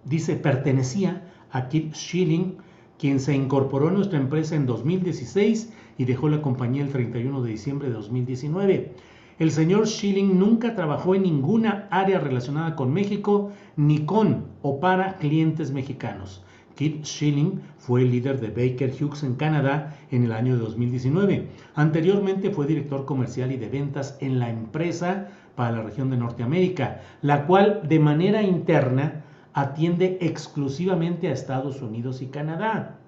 dice, 0.04 0.36
pertenecía 0.36 1.22
a 1.52 1.68
Kit 1.68 1.94
Schilling, 1.94 2.56
quien 2.98 3.20
se 3.20 3.34
incorporó 3.34 3.88
a 3.88 3.92
nuestra 3.92 4.18
empresa 4.18 4.56
en 4.56 4.66
2016 4.66 5.72
y 5.98 6.04
dejó 6.04 6.28
la 6.28 6.42
compañía 6.42 6.82
el 6.82 6.90
31 6.90 7.42
de 7.42 7.50
diciembre 7.50 7.88
de 7.88 7.94
2019. 7.94 8.92
El 9.38 9.50
señor 9.50 9.86
Schilling 9.86 10.38
nunca 10.38 10.74
trabajó 10.74 11.14
en 11.14 11.22
ninguna 11.22 11.88
área 11.90 12.18
relacionada 12.18 12.74
con 12.74 12.92
México 12.92 13.52
ni 13.76 14.06
con 14.06 14.46
o 14.62 14.80
para 14.80 15.16
clientes 15.16 15.72
mexicanos. 15.72 16.42
Kit 16.76 17.04
Schilling 17.04 17.60
fue 17.78 18.02
el 18.02 18.10
líder 18.10 18.38
de 18.38 18.48
Baker 18.48 18.92
Hughes 18.92 19.22
en 19.22 19.34
Canadá 19.34 19.96
en 20.10 20.24
el 20.24 20.32
año 20.32 20.54
de 20.54 20.60
2019. 20.60 21.48
Anteriormente 21.74 22.50
fue 22.50 22.66
director 22.66 23.06
comercial 23.06 23.50
y 23.50 23.56
de 23.56 23.68
ventas 23.68 24.18
en 24.20 24.38
la 24.38 24.50
empresa 24.50 25.28
para 25.56 25.72
la 25.72 25.82
región 25.82 26.10
de 26.10 26.18
Norteamérica, 26.18 27.00
la 27.22 27.46
cual 27.46 27.80
de 27.88 27.98
manera 27.98 28.42
interna 28.42 29.24
atiende 29.54 30.18
exclusivamente 30.20 31.28
a 31.28 31.32
Estados 31.32 31.80
Unidos 31.80 32.20
y 32.20 32.26
Canadá. 32.26 32.98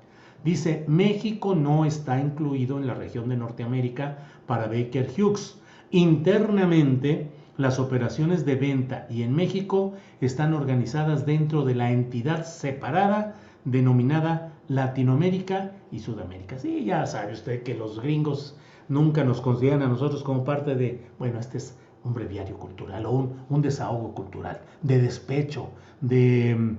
Dice, 0.45 0.85
México 0.89 1.55
no 1.55 1.85
está 1.85 2.19
incluido 2.19 2.79
en 2.79 2.87
la 2.87 2.95
región 2.95 3.29
de 3.29 3.37
Norteamérica 3.37 4.19
para 4.47 4.67
Baker 4.67 5.11
Hughes. 5.17 5.59
Internamente, 5.91 7.31
las 7.59 7.79
operaciones 7.79 8.47
de 8.47 8.55
venta 8.55 9.07
y 9.11 9.25
en 9.25 9.35
México 9.35 9.95
están 10.21 10.55
organizadas 10.55 11.27
dentro 11.27 11.65
de 11.65 11.75
la 11.75 11.91
entidad 11.91 12.47
separada 12.47 13.35
denominada 13.65 14.53
Latinoamérica 14.69 15.73
y 15.91 16.01
Sudamérica. 16.01 16.59
Sí, 16.59 16.85
ya 16.85 17.07
sabe 17.07 17.33
usted 17.33 17.63
que 17.63 17.75
los 17.75 18.01
gringos 18.01 18.57
nunca 18.89 19.25
nos 19.25 19.41
consideran 19.41 19.83
a 19.83 19.89
nosotros 19.89 20.23
como 20.23 20.45
parte 20.45 20.75
de, 20.75 21.07
bueno, 21.19 21.39
este 21.39 21.59
es 21.59 21.77
un 22.05 22.15
breviario 22.15 22.57
cultural 22.59 23.07
o 23.07 23.31
un, 23.49 23.63
desahogo 23.63 24.15
cultural, 24.15 24.61
de 24.83 25.01
despecho, 25.01 25.69
de, 26.01 26.77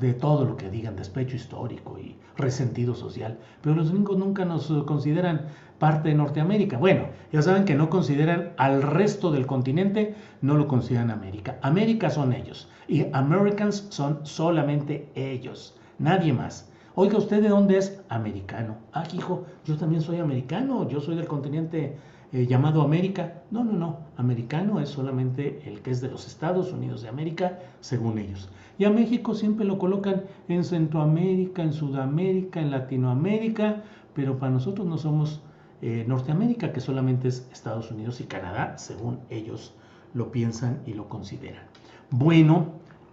de 0.00 0.14
todo 0.14 0.44
lo 0.44 0.56
que 0.56 0.70
digan, 0.70 0.96
despecho 0.96 1.36
histórico 1.36 1.98
y 1.98 2.16
resentido 2.36 2.94
social. 2.94 3.38
Pero 3.62 3.76
los 3.76 3.90
gringos 3.90 4.18
nunca 4.18 4.44
nos 4.44 4.66
consideran 4.84 5.46
parte 5.78 6.10
de 6.10 6.14
Norteamérica. 6.14 6.78
Bueno, 6.78 7.08
ya 7.32 7.42
saben 7.42 7.64
que 7.64 7.74
no 7.74 7.90
consideran 7.90 8.52
al 8.56 8.82
resto 8.82 9.30
del 9.30 9.46
continente, 9.46 10.14
no 10.40 10.54
lo 10.54 10.68
consideran 10.68 11.10
América. 11.10 11.58
América 11.62 12.10
son 12.10 12.32
ellos 12.32 12.68
y 12.88 13.06
Americans 13.12 13.86
son 13.90 14.24
solamente 14.24 15.08
ellos 15.14 15.76
nadie 15.98 16.32
más. 16.32 16.70
Oiga, 16.96 17.18
¿usted 17.18 17.42
de 17.42 17.48
dónde 17.48 17.78
es? 17.78 18.00
Americano. 18.08 18.76
Ah, 18.92 19.04
hijo, 19.12 19.46
yo 19.64 19.76
también 19.76 20.00
soy 20.00 20.18
americano, 20.18 20.88
yo 20.88 21.00
soy 21.00 21.16
del 21.16 21.26
continente 21.26 21.96
eh, 22.32 22.46
llamado 22.46 22.82
América. 22.82 23.42
No, 23.50 23.64
no, 23.64 23.72
no, 23.72 23.98
americano 24.16 24.80
es 24.80 24.90
solamente 24.90 25.62
el 25.66 25.80
que 25.82 25.90
es 25.90 26.00
de 26.00 26.08
los 26.08 26.26
Estados 26.26 26.72
Unidos 26.72 27.02
de 27.02 27.08
América, 27.08 27.58
según 27.80 28.18
ellos. 28.18 28.48
Y 28.78 28.84
a 28.84 28.90
México 28.90 29.34
siempre 29.34 29.64
lo 29.64 29.78
colocan 29.78 30.22
en 30.48 30.64
Centroamérica, 30.64 31.62
en 31.62 31.72
Sudamérica, 31.72 32.60
en 32.60 32.70
Latinoamérica, 32.70 33.82
pero 34.14 34.38
para 34.38 34.52
nosotros 34.52 34.86
no 34.86 34.96
somos 34.96 35.42
eh, 35.82 36.04
Norteamérica, 36.06 36.72
que 36.72 36.80
solamente 36.80 37.28
es 37.28 37.48
Estados 37.52 37.90
Unidos 37.90 38.20
y 38.20 38.24
Canadá, 38.24 38.78
según 38.78 39.18
ellos 39.30 39.74
lo 40.14 40.30
piensan 40.30 40.80
y 40.86 40.94
lo 40.94 41.08
consideran. 41.08 41.64
Bueno, 42.10 42.66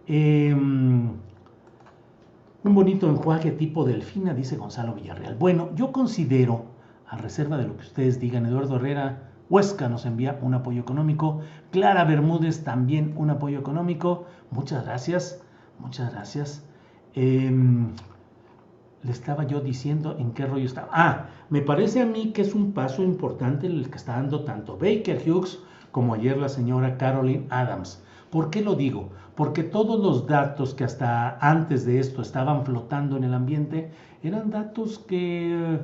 eh, 0.08 0.56
un 2.64 2.76
bonito 2.76 3.10
enjuague 3.10 3.52
tipo 3.52 3.86
delfina, 3.86 4.34
dice 4.34 4.56
Gonzalo 4.56 4.94
Villarreal. 4.94 5.36
Bueno, 5.36 5.70
yo 5.76 5.92
considero, 5.92 6.66
a 7.08 7.18
reserva 7.18 7.58
de 7.58 7.68
lo 7.68 7.76
que 7.76 7.84
ustedes 7.84 8.20
digan, 8.20 8.46
Eduardo 8.46 8.76
Herrera 8.76 9.32
Huesca 9.50 9.90
nos 9.90 10.06
envía 10.06 10.40
un 10.42 10.54
apoyo 10.54 10.80
económico, 10.80 11.42
Clara 11.72 12.06
Bermúdez 12.06 12.64
también 12.64 13.14
un 13.18 13.32
apoyo 13.32 13.60
económico. 13.60 14.26
Muchas 14.52 14.86
gracias, 14.86 15.42
muchas 15.80 16.14
gracias. 16.14 16.64
Em, 17.16 17.90
le 19.04 19.12
estaba 19.12 19.46
yo 19.46 19.60
diciendo 19.60 20.16
en 20.20 20.32
qué 20.32 20.46
rollo 20.46 20.66
estaba. 20.66 20.90
Ah, 20.92 21.26
me 21.50 21.62
parece 21.62 22.02
a 22.02 22.06
mí 22.06 22.32
que 22.32 22.44
es 22.44 22.54
un 22.54 22.72
paso 22.72 23.04
importante 23.04 23.68
el 23.68 23.90
que 23.90 23.98
está 23.98 24.14
dando 24.14 24.46
tanto 24.46 24.78
Baker 24.78 25.22
Hughes 25.28 25.60
como 25.92 26.14
ayer 26.14 26.38
la 26.38 26.48
señora 26.48 26.98
Caroline 26.98 27.48
Adams. 27.50 28.04
¿Por 28.30 28.52
qué 28.52 28.62
lo 28.62 28.76
digo? 28.76 29.10
Porque 29.36 29.64
todos 29.64 30.00
los 30.00 30.28
datos 30.28 30.74
que 30.74 30.84
hasta 30.84 31.38
antes 31.40 31.86
de 31.86 32.00
esto 32.00 32.22
estaban 32.22 32.66
flotando 32.66 33.18
en 33.18 33.24
el 33.24 33.34
ambiente 33.34 33.92
eran 34.24 34.50
datos 34.50 35.00
que 35.00 35.54
eh, 35.54 35.80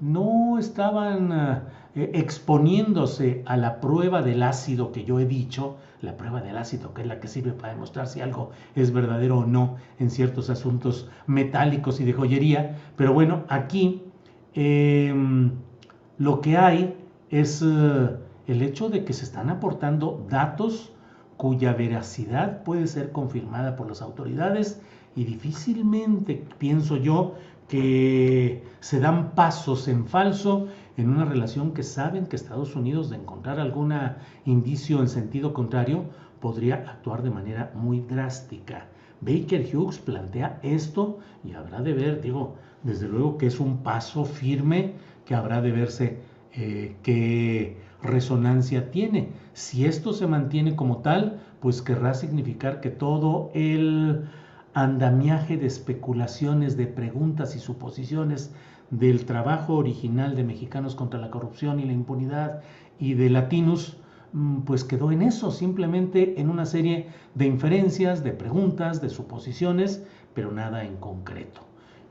no 0.00 0.58
estaban 0.58 1.32
eh, 1.94 2.10
exponiéndose 2.14 3.42
a 3.46 3.56
la 3.56 3.80
prueba 3.80 4.22
del 4.22 4.42
ácido 4.42 4.92
que 4.92 5.04
yo 5.04 5.18
he 5.18 5.26
dicho, 5.26 5.76
la 6.02 6.16
prueba 6.16 6.40
del 6.40 6.56
ácido 6.56 6.94
que 6.94 7.02
es 7.02 7.08
la 7.08 7.20
que 7.20 7.28
sirve 7.28 7.52
para 7.52 7.72
demostrar 7.72 8.06
si 8.06 8.20
algo 8.20 8.50
es 8.74 8.92
verdadero 8.92 9.38
o 9.38 9.46
no 9.46 9.76
en 9.98 10.10
ciertos 10.10 10.50
asuntos 10.50 11.08
metálicos 11.26 12.00
y 12.00 12.04
de 12.04 12.12
joyería. 12.12 12.76
Pero 12.96 13.12
bueno, 13.12 13.44
aquí 13.48 14.02
em, 14.54 15.52
lo 16.18 16.40
que 16.40 16.56
hay 16.56 16.96
es 17.30 17.62
eh, 17.62 18.16
el 18.46 18.62
hecho 18.62 18.88
de 18.88 19.04
que 19.04 19.12
se 19.12 19.24
están 19.24 19.50
aportando 19.50 20.24
datos 20.28 20.92
cuya 21.40 21.72
veracidad 21.72 22.64
puede 22.64 22.86
ser 22.86 23.12
confirmada 23.12 23.74
por 23.74 23.88
las 23.88 24.02
autoridades 24.02 24.82
y 25.16 25.24
difícilmente, 25.24 26.44
pienso 26.58 26.98
yo, 26.98 27.34
que 27.66 28.62
se 28.80 29.00
dan 29.00 29.34
pasos 29.34 29.88
en 29.88 30.06
falso 30.06 30.68
en 30.98 31.08
una 31.08 31.24
relación 31.24 31.72
que 31.72 31.82
saben 31.82 32.26
que 32.26 32.36
Estados 32.36 32.76
Unidos, 32.76 33.08
de 33.08 33.16
encontrar 33.16 33.58
algún 33.58 33.94
indicio 34.44 35.00
en 35.00 35.08
sentido 35.08 35.54
contrario, 35.54 36.04
podría 36.42 36.74
actuar 36.74 37.22
de 37.22 37.30
manera 37.30 37.72
muy 37.74 38.00
drástica. 38.00 38.88
Baker 39.22 39.66
Hughes 39.74 39.98
plantea 39.98 40.60
esto 40.62 41.20
y 41.42 41.54
habrá 41.54 41.80
de 41.80 41.94
ver, 41.94 42.20
digo, 42.20 42.56
desde 42.82 43.08
luego 43.08 43.38
que 43.38 43.46
es 43.46 43.60
un 43.60 43.78
paso 43.78 44.26
firme 44.26 44.92
que 45.24 45.34
habrá 45.34 45.62
de 45.62 45.72
verse 45.72 46.18
eh, 46.52 46.96
qué 47.02 47.78
resonancia 48.02 48.90
tiene. 48.90 49.28
Si 49.60 49.84
esto 49.84 50.14
se 50.14 50.26
mantiene 50.26 50.74
como 50.74 51.02
tal, 51.02 51.38
pues 51.60 51.82
querrá 51.82 52.14
significar 52.14 52.80
que 52.80 52.88
todo 52.88 53.50
el 53.52 54.24
andamiaje 54.72 55.58
de 55.58 55.66
especulaciones, 55.66 56.78
de 56.78 56.86
preguntas 56.86 57.54
y 57.54 57.58
suposiciones 57.58 58.54
del 58.88 59.26
trabajo 59.26 59.74
original 59.74 60.34
de 60.34 60.44
Mexicanos 60.44 60.94
contra 60.94 61.20
la 61.20 61.30
Corrupción 61.30 61.78
y 61.78 61.84
la 61.84 61.92
Impunidad 61.92 62.62
y 62.98 63.12
de 63.12 63.28
Latinos, 63.28 63.98
mm, 64.32 64.60
pues 64.60 64.82
quedó 64.82 65.12
en 65.12 65.20
eso, 65.20 65.50
simplemente 65.50 66.40
en 66.40 66.48
una 66.48 66.64
serie 66.64 67.08
de 67.34 67.44
inferencias, 67.44 68.24
de 68.24 68.32
preguntas, 68.32 69.02
de 69.02 69.10
suposiciones, 69.10 70.06
pero 70.32 70.50
nada 70.52 70.84
en 70.84 70.96
concreto. 70.96 71.60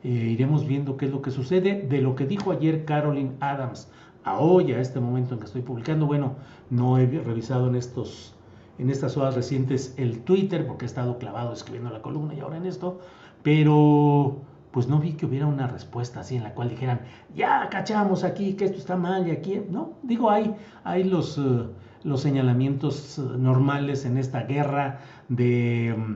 Eh, 0.04 0.10
iremos 0.10 0.68
viendo 0.68 0.98
qué 0.98 1.08
es 1.08 1.12
lo 1.12 1.24
que 1.24 1.32
sucede. 1.32 1.88
De 1.90 2.00
lo 2.00 2.16
que 2.16 2.28
dijo 2.28 2.52
ayer 2.52 2.86
Carolyn 2.86 3.38
Adams 3.40 3.90
a 4.24 4.40
hoy, 4.40 4.72
a 4.74 4.80
este 4.80 5.00
momento 5.00 5.34
en 5.34 5.40
que 5.40 5.46
estoy 5.46 5.62
publicando, 5.62 6.06
bueno, 6.06 6.36
no 6.70 6.98
he 6.98 7.06
revisado 7.06 7.68
en, 7.68 7.76
estos, 7.76 8.34
en 8.78 8.90
estas 8.90 9.18
horas 9.18 9.36
recientes 9.36 9.94
el 9.98 10.20
Twitter 10.22 10.68
porque 10.68 10.86
he 10.86 10.88
estado 10.88 11.18
clavado 11.18 11.54
escribiendo 11.54 11.90
la 11.90 12.02
columna 12.02 12.34
y 12.34 12.40
ahora 12.42 12.58
en 12.58 12.66
esto, 12.66 13.00
pero 13.44 14.42
pues 14.72 14.88
no 14.88 15.00
vi 15.00 15.14
que 15.14 15.26
hubiera 15.26 15.48
una 15.48 15.68
respuesta 15.68 16.20
así 16.20 16.36
en 16.36 16.44
la 16.44 16.54
cual 16.54 16.70
dijeran, 16.70 17.02
ya 17.36 17.68
cachamos 17.70 18.24
aquí 18.24 18.54
que 18.54 18.66
esto 18.66 18.78
está 18.78 18.96
mal 18.96 19.28
y 19.28 19.32
aquí, 19.32 19.62
no, 19.70 19.94
digo, 20.04 20.30
hay, 20.30 20.56
hay 20.84 21.04
los, 21.04 21.38
eh, 21.38 21.64
los 22.04 22.22
señalamientos 22.22 23.18
eh, 23.18 23.22
normales 23.38 24.06
en 24.06 24.18
esta 24.18 24.44
guerra 24.44 25.00
de 25.28 25.96
mm, 25.98 26.16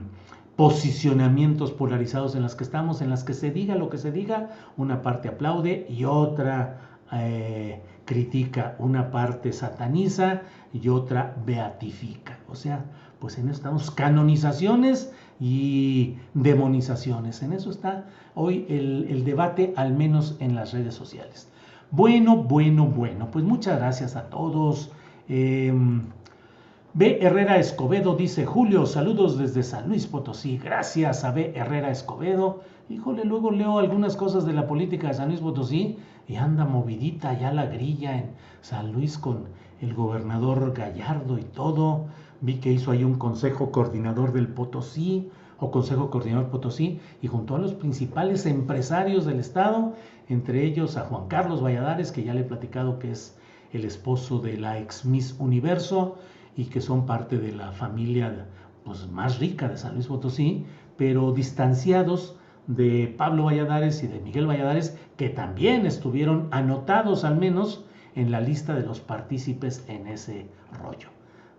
posicionamientos 0.56 1.72
polarizados 1.72 2.36
en 2.36 2.42
las 2.42 2.54
que 2.54 2.62
estamos, 2.62 3.00
en 3.00 3.10
las 3.10 3.24
que 3.24 3.34
se 3.34 3.50
diga 3.50 3.74
lo 3.74 3.88
que 3.90 3.98
se 3.98 4.12
diga, 4.12 4.50
una 4.76 5.02
parte 5.02 5.28
aplaude 5.28 5.86
y 5.88 6.04
otra 6.04 7.00
eh, 7.12 7.82
critica, 8.04 8.76
una 8.78 9.10
parte 9.10 9.52
sataniza 9.52 10.42
y 10.72 10.88
otra 10.88 11.36
beatifica. 11.44 12.38
O 12.48 12.54
sea, 12.54 12.84
pues 13.18 13.38
en 13.38 13.48
eso 13.48 13.56
estamos 13.56 13.90
canonizaciones 13.90 15.12
y 15.40 16.16
demonizaciones. 16.34 17.42
En 17.42 17.52
eso 17.52 17.70
está 17.70 18.06
hoy 18.34 18.66
el, 18.68 19.24
debate, 19.24 19.72
al 19.76 19.94
menos 19.94 20.36
en 20.40 20.54
las 20.54 20.72
redes 20.72 20.94
sociales. 20.94 21.48
Bueno, 21.90 22.36
bueno, 22.36 22.86
bueno, 22.86 23.30
pues 23.30 23.44
muchas 23.44 23.78
gracias 23.78 24.16
a 24.16 24.28
todos. 24.28 24.90
Em, 25.28 26.02
B. 26.92 27.18
Herrera 27.20 27.58
Escobedo 27.58 28.14
dice, 28.14 28.46
Julio, 28.46 28.86
saludos 28.86 29.38
desde 29.38 29.62
San 29.62 29.88
Luis 29.88 30.06
Potosí. 30.06 30.58
Gracias 30.58 31.24
a 31.24 31.32
B. 31.32 31.52
Herrera 31.54 31.90
Escobedo. 31.90 32.60
Híjole, 32.90 33.24
luego 33.24 33.50
leo 33.50 33.78
algunas 33.78 34.14
cosas 34.14 34.44
de 34.44 34.52
la 34.52 34.66
política 34.66 35.08
de 35.08 35.14
San 35.14 35.28
Luis 35.28 35.40
Potosí 35.40 35.96
y 36.28 36.36
anda 36.36 36.66
movidita 36.66 37.32
ya 37.38 37.50
la 37.50 37.64
grilla 37.64 38.18
en 38.18 38.32
San 38.60 38.92
Luis 38.92 39.16
con 39.16 39.44
el 39.80 39.94
gobernador 39.94 40.74
Gallardo 40.74 41.38
y 41.38 41.44
todo. 41.44 42.04
Vi 42.42 42.56
que 42.56 42.72
hizo 42.72 42.90
ahí 42.90 43.02
un 43.02 43.14
consejo 43.14 43.72
coordinador 43.72 44.34
del 44.34 44.48
Potosí 44.48 45.30
o 45.60 45.70
Consejo 45.70 46.10
Coordinador 46.10 46.50
Potosí 46.50 47.00
y 47.22 47.26
junto 47.26 47.56
a 47.56 47.58
los 47.58 47.72
principales 47.72 48.44
empresarios 48.44 49.24
del 49.24 49.40
Estado, 49.40 49.94
entre 50.28 50.62
ellos 50.62 50.98
a 50.98 51.06
Juan 51.06 51.28
Carlos 51.28 51.62
Valladares, 51.64 52.12
que 52.12 52.22
ya 52.22 52.34
le 52.34 52.40
he 52.40 52.44
platicado 52.44 52.98
que 52.98 53.12
es 53.12 53.34
el 53.72 53.86
esposo 53.86 54.40
de 54.40 54.58
la 54.58 54.78
ex 54.78 55.06
Miss 55.06 55.34
Universo 55.38 56.18
y 56.54 56.66
que 56.66 56.82
son 56.82 57.06
parte 57.06 57.38
de 57.38 57.52
la 57.52 57.72
familia 57.72 58.46
pues, 58.84 59.08
más 59.10 59.38
rica 59.38 59.68
de 59.68 59.78
San 59.78 59.94
Luis 59.94 60.06
Potosí, 60.06 60.66
pero 60.98 61.32
distanciados 61.32 62.36
de 62.66 63.14
Pablo 63.16 63.44
Valladares 63.44 64.02
y 64.02 64.06
de 64.06 64.20
Miguel 64.20 64.46
Valladares, 64.46 64.96
que 65.16 65.28
también 65.28 65.86
estuvieron 65.86 66.48
anotados 66.50 67.24
al 67.24 67.36
menos 67.36 67.84
en 68.14 68.30
la 68.30 68.40
lista 68.40 68.74
de 68.74 68.82
los 68.82 69.00
partícipes 69.00 69.84
en 69.88 70.06
ese 70.06 70.46
rollo 70.82 71.08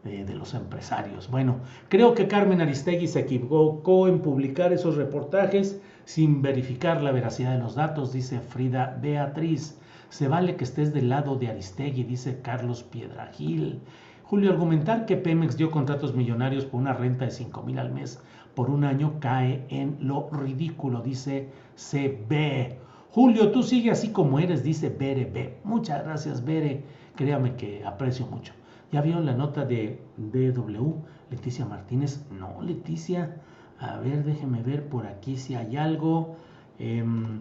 de, 0.04 0.36
los 0.36 0.54
empresarios. 0.54 1.30
Bueno, 1.30 1.58
creo 1.89 2.13
que 2.13 2.28
Carmen 2.28 2.62
Aristegui 2.62 3.08
se 3.08 3.22
equivocó 3.22 4.08
en 4.08 4.20
publicar 4.20 4.72
esos 4.72 4.96
reportajes 4.96 5.82
sin 6.06 6.44
verificar 6.44 7.02
la 7.02 7.12
veracidad 7.12 7.54
de 7.54 7.60
los 7.60 7.74
datos, 7.76 8.13
dice 8.13 8.39
Frida 8.39 8.98
Beatriz. 9.02 9.80
Se 10.10 10.28
vale 10.28 10.56
que 10.56 10.63
estés 10.63 10.94
del 10.94 11.10
lado 11.10 11.36
de 11.36 11.48
Aristegui, 11.48 12.04
dice 12.04 12.39
Carlos 12.41 12.84
Piedragil. 12.84 13.80
Julio, 14.24 14.52
argumentar 14.52 15.06
que 15.08 15.18
Pemex 15.18 15.58
dio 15.58 15.72
contratos 15.72 16.15
millonarios 16.15 16.65
por 16.65 16.80
una 16.80 16.94
renta 16.94 17.26
de 17.26 17.32
5 17.32 17.63
mil 17.63 17.80
al 17.80 17.91
mes 17.91 18.20
por 18.56 18.70
un 18.70 18.84
año 18.84 19.20
cae 19.20 19.65
en 19.70 19.98
lo 20.00 20.30
ridículo, 20.30 21.02
dice 21.02 21.50
CB. 21.76 22.78
Julio, 23.12 23.52
tú 23.52 23.63
sigue 23.63 23.91
así 23.91 24.10
como 24.10 24.39
eres, 24.39 24.63
dice 24.63 24.89
Bere 24.89 25.26
B. 25.26 25.60
Muchas 25.63 26.04
gracias, 26.04 26.44
Bere. 26.44 26.84
Créame 27.15 27.56
que 27.56 27.86
aprecio 27.86 28.26
mucho. 28.28 28.54
¿Ya 28.91 29.02
vieron 29.02 29.26
la 29.26 29.34
nota 29.34 29.65
de 29.65 30.02
DW? 30.18 30.96
Leticia 31.32 31.65
Martínez. 31.65 32.26
No, 32.32 32.62
Leticia. 32.62 33.41
A 33.80 33.98
ver, 34.00 34.24
déjeme 34.24 34.62
ver 34.63 34.88
por 34.89 35.06
aquí 35.06 35.38
si 35.38 35.56
hay 35.56 35.78
algo. 35.78 36.36
Em, 36.80 37.39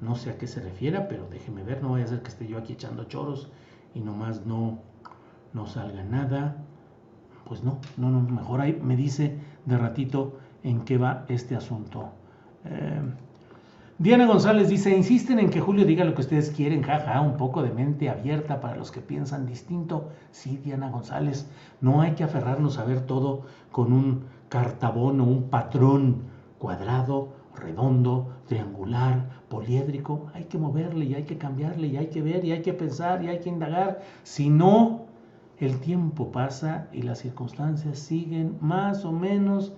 no 0.00 0.14
sé 0.14 0.30
a 0.30 0.38
qué 0.38 0.46
se 0.46 0.60
refiera, 0.60 1.08
pero 1.08 1.26
déjeme 1.30 1.64
ver. 1.64 1.82
No 1.82 1.90
vaya 1.90 2.04
a 2.04 2.08
ser 2.08 2.22
que 2.22 2.28
esté 2.28 2.46
yo 2.46 2.58
aquí 2.58 2.74
echando 2.74 3.04
choros 3.04 3.50
y 3.94 4.00
nomás 4.00 4.46
no, 4.46 4.78
no 5.52 5.66
salga 5.66 6.04
nada. 6.04 6.64
Pues 7.44 7.64
no, 7.64 7.80
no, 7.96 8.10
no. 8.10 8.20
Mejor 8.20 8.60
ahí 8.60 8.78
me 8.82 8.96
dice 8.96 9.36
de 9.66 9.76
ratito 9.76 10.38
en 10.68 10.82
qué 10.82 10.98
va 10.98 11.24
este 11.28 11.56
asunto. 11.56 12.10
Em, 12.64 13.14
Diana 13.98 14.26
González 14.26 14.68
dice, 14.68 14.96
insisten 14.96 15.40
en 15.40 15.50
que 15.50 15.60
Julio 15.60 15.84
diga 15.84 16.04
lo 16.04 16.14
que 16.14 16.20
ustedes 16.20 16.50
quieren, 16.50 16.82
jaja, 16.82 17.20
un 17.20 17.36
poco 17.36 17.62
de 17.62 17.72
mente 17.72 18.08
abierta 18.08 18.60
para 18.60 18.76
los 18.76 18.92
que 18.92 19.00
piensan 19.00 19.44
distinto. 19.46 20.10
Sí, 20.30 20.60
Diana 20.64 20.88
González, 20.88 21.48
no 21.80 22.00
hay 22.00 22.12
que 22.12 22.22
aferrarnos 22.22 22.78
a 22.78 22.84
ver 22.84 23.00
todo 23.00 23.42
con 23.72 23.92
un 23.92 24.24
cartabón 24.48 25.20
o 25.20 25.24
un 25.24 25.50
patrón 25.50 26.22
cuadrado, 26.58 27.30
redondo, 27.56 28.28
triangular, 28.46 29.30
poliédrico. 29.48 30.26
Hay 30.32 30.44
que 30.44 30.58
moverle 30.58 31.06
y 31.06 31.14
hay 31.14 31.24
que 31.24 31.38
cambiarle 31.38 31.88
y 31.88 31.96
hay 31.96 32.06
que 32.06 32.22
ver 32.22 32.44
y 32.44 32.52
hay 32.52 32.62
que 32.62 32.74
pensar 32.74 33.24
y 33.24 33.28
hay 33.28 33.40
que 33.40 33.48
indagar. 33.48 34.00
Si 34.22 34.48
no, 34.48 35.06
el 35.58 35.80
tiempo 35.80 36.30
pasa 36.30 36.86
y 36.92 37.02
las 37.02 37.18
circunstancias 37.18 37.98
siguen 37.98 38.58
más 38.60 39.04
o 39.04 39.10
menos 39.10 39.72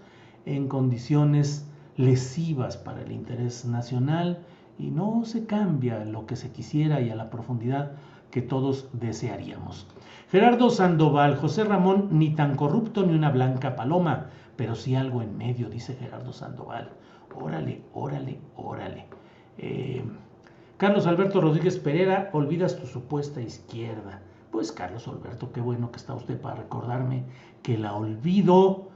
en 0.57 0.69
condiciones 0.69 1.67
lesivas 1.97 2.77
para 2.77 3.03
el 3.03 3.13
interés 3.13 3.65
nacional 3.65 4.39
y 4.79 4.91
no 4.91 5.25
se 5.25 5.47
cambia 5.47 6.05
lo 6.05 6.27
que 6.27 6.37
se 6.37 6.51
quisiera 6.51 7.01
y 7.01 7.11
a 7.11 7.15
la 7.15 7.31
profundidad 7.31 7.93
que 8.31 8.43
todos 8.43 8.89
desearíamos. 8.93 9.87
Gerardo 10.31 10.71
Sandoval, 10.71 11.37
José 11.37 11.65
Ramón, 11.65 12.09
ni 12.13 12.35
tan 12.35 12.57
corrupto 12.57 13.05
ni 13.05 13.15
una 13.15 13.31
blanca 13.31 13.77
paloma, 13.77 14.27
pero 14.57 14.75
sí 14.75 14.95
algo 14.95 15.23
en 15.23 15.37
medio, 15.37 15.69
dice 15.69 15.95
Gerardo 15.95 16.33
Sandoval. 16.33 16.91
Órale, 17.35 17.83
órale, 17.95 18.39
órale. 18.57 19.07
Eh, 19.59 20.03
Carlos 20.77 21.07
Alberto 21.07 21.41
Rodríguez 21.41 21.79
Pereira, 21.79 22.31
olvidas 22.33 22.77
tu 22.77 22.87
supuesta 22.87 23.41
izquierda. 23.41 24.21
Pues 24.51 24.73
Carlos 24.73 25.07
Alberto, 25.07 25.53
qué 25.53 25.61
bueno 25.61 25.91
que 25.91 25.99
está 25.99 26.15
usted 26.15 26.41
para 26.41 26.57
recordarme 26.57 27.25
que 27.63 27.79
la 27.79 27.95
olvido 27.95 28.90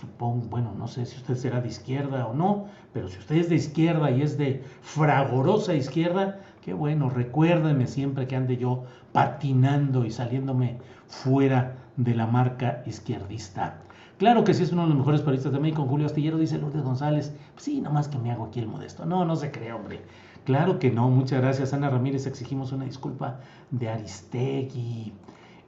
supongo, 0.00 0.46
bueno, 0.48 0.74
no 0.76 0.88
sé 0.88 1.06
si 1.06 1.16
usted 1.16 1.36
será 1.36 1.60
de 1.60 1.68
izquierda 1.68 2.26
o 2.26 2.34
no, 2.34 2.66
pero 2.92 3.08
si 3.08 3.18
usted 3.18 3.36
es 3.36 3.48
de 3.48 3.56
izquierda 3.56 4.10
y 4.10 4.22
es 4.22 4.38
de 4.38 4.64
fragorosa 4.82 5.74
izquierda, 5.74 6.40
qué 6.62 6.72
bueno, 6.72 7.10
recuérdeme 7.10 7.86
siempre 7.86 8.26
que 8.26 8.36
ande 8.36 8.56
yo 8.56 8.84
patinando 9.12 10.04
y 10.04 10.10
saliéndome 10.10 10.78
fuera 11.06 11.76
de 11.96 12.14
la 12.14 12.26
marca 12.26 12.82
izquierdista. 12.86 13.78
Claro 14.18 14.44
que 14.44 14.54
sí 14.54 14.62
es 14.62 14.72
uno 14.72 14.82
de 14.82 14.88
los 14.88 14.96
mejores 14.96 15.20
periodistas 15.20 15.52
de 15.52 15.60
México, 15.60 15.84
Julio 15.86 16.06
Astillero, 16.06 16.38
dice 16.38 16.58
Lourdes 16.58 16.82
González. 16.82 17.34
sí, 17.56 17.82
nomás 17.82 18.08
que 18.08 18.18
me 18.18 18.30
hago 18.30 18.46
aquí 18.46 18.60
el 18.60 18.66
modesto. 18.66 19.04
No, 19.04 19.26
no 19.26 19.36
se 19.36 19.50
cree, 19.50 19.72
hombre. 19.72 20.00
Claro 20.46 20.78
que 20.78 20.90
no. 20.90 21.10
Muchas 21.10 21.42
gracias, 21.42 21.74
Ana 21.74 21.90
Ramírez. 21.90 22.26
Exigimos 22.26 22.72
una 22.72 22.84
disculpa 22.84 23.40
de 23.70 23.90
Aristegui. 23.90 25.12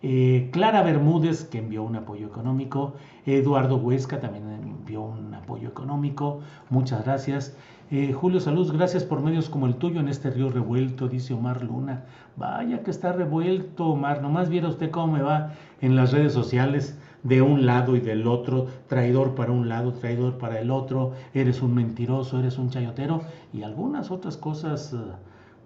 Eh, 0.02 0.48
Clara 0.52 0.82
Bermúdez, 0.82 1.44
que 1.44 1.58
envió 1.58 1.82
un 1.82 1.96
apoyo 1.96 2.26
económico. 2.26 2.94
Eduardo 3.26 3.76
Huesca 3.76 4.20
también 4.20 4.48
envió 4.50 5.02
un 5.02 5.34
apoyo 5.34 5.68
económico. 5.68 6.40
Muchas 6.70 7.04
gracias. 7.04 7.56
Eh, 7.90 8.12
Julio 8.12 8.38
Salud, 8.38 8.70
gracias 8.72 9.04
por 9.04 9.22
medios 9.22 9.48
como 9.48 9.66
el 9.66 9.76
tuyo 9.76 10.00
en 10.00 10.08
este 10.08 10.30
río 10.30 10.50
revuelto, 10.50 11.08
dice 11.08 11.34
Omar 11.34 11.62
Luna. 11.64 12.04
Vaya 12.36 12.82
que 12.82 12.90
está 12.90 13.12
revuelto, 13.12 13.86
Omar. 13.86 14.22
Nomás 14.22 14.50
viera 14.50 14.68
usted 14.68 14.90
cómo 14.90 15.14
me 15.14 15.22
va 15.22 15.54
en 15.80 15.96
las 15.96 16.12
redes 16.12 16.32
sociales 16.32 16.98
de 17.22 17.42
un 17.42 17.66
lado 17.66 17.96
y 17.96 18.00
del 18.00 18.26
otro, 18.26 18.66
traidor 18.86 19.34
para 19.34 19.52
un 19.52 19.68
lado, 19.68 19.92
traidor 19.92 20.38
para 20.38 20.60
el 20.60 20.70
otro, 20.70 21.12
eres 21.34 21.62
un 21.62 21.74
mentiroso, 21.74 22.38
eres 22.38 22.58
un 22.58 22.70
chayotero 22.70 23.22
y 23.52 23.62
algunas 23.62 24.10
otras 24.10 24.36
cosas 24.36 24.92
eh, 24.92 24.98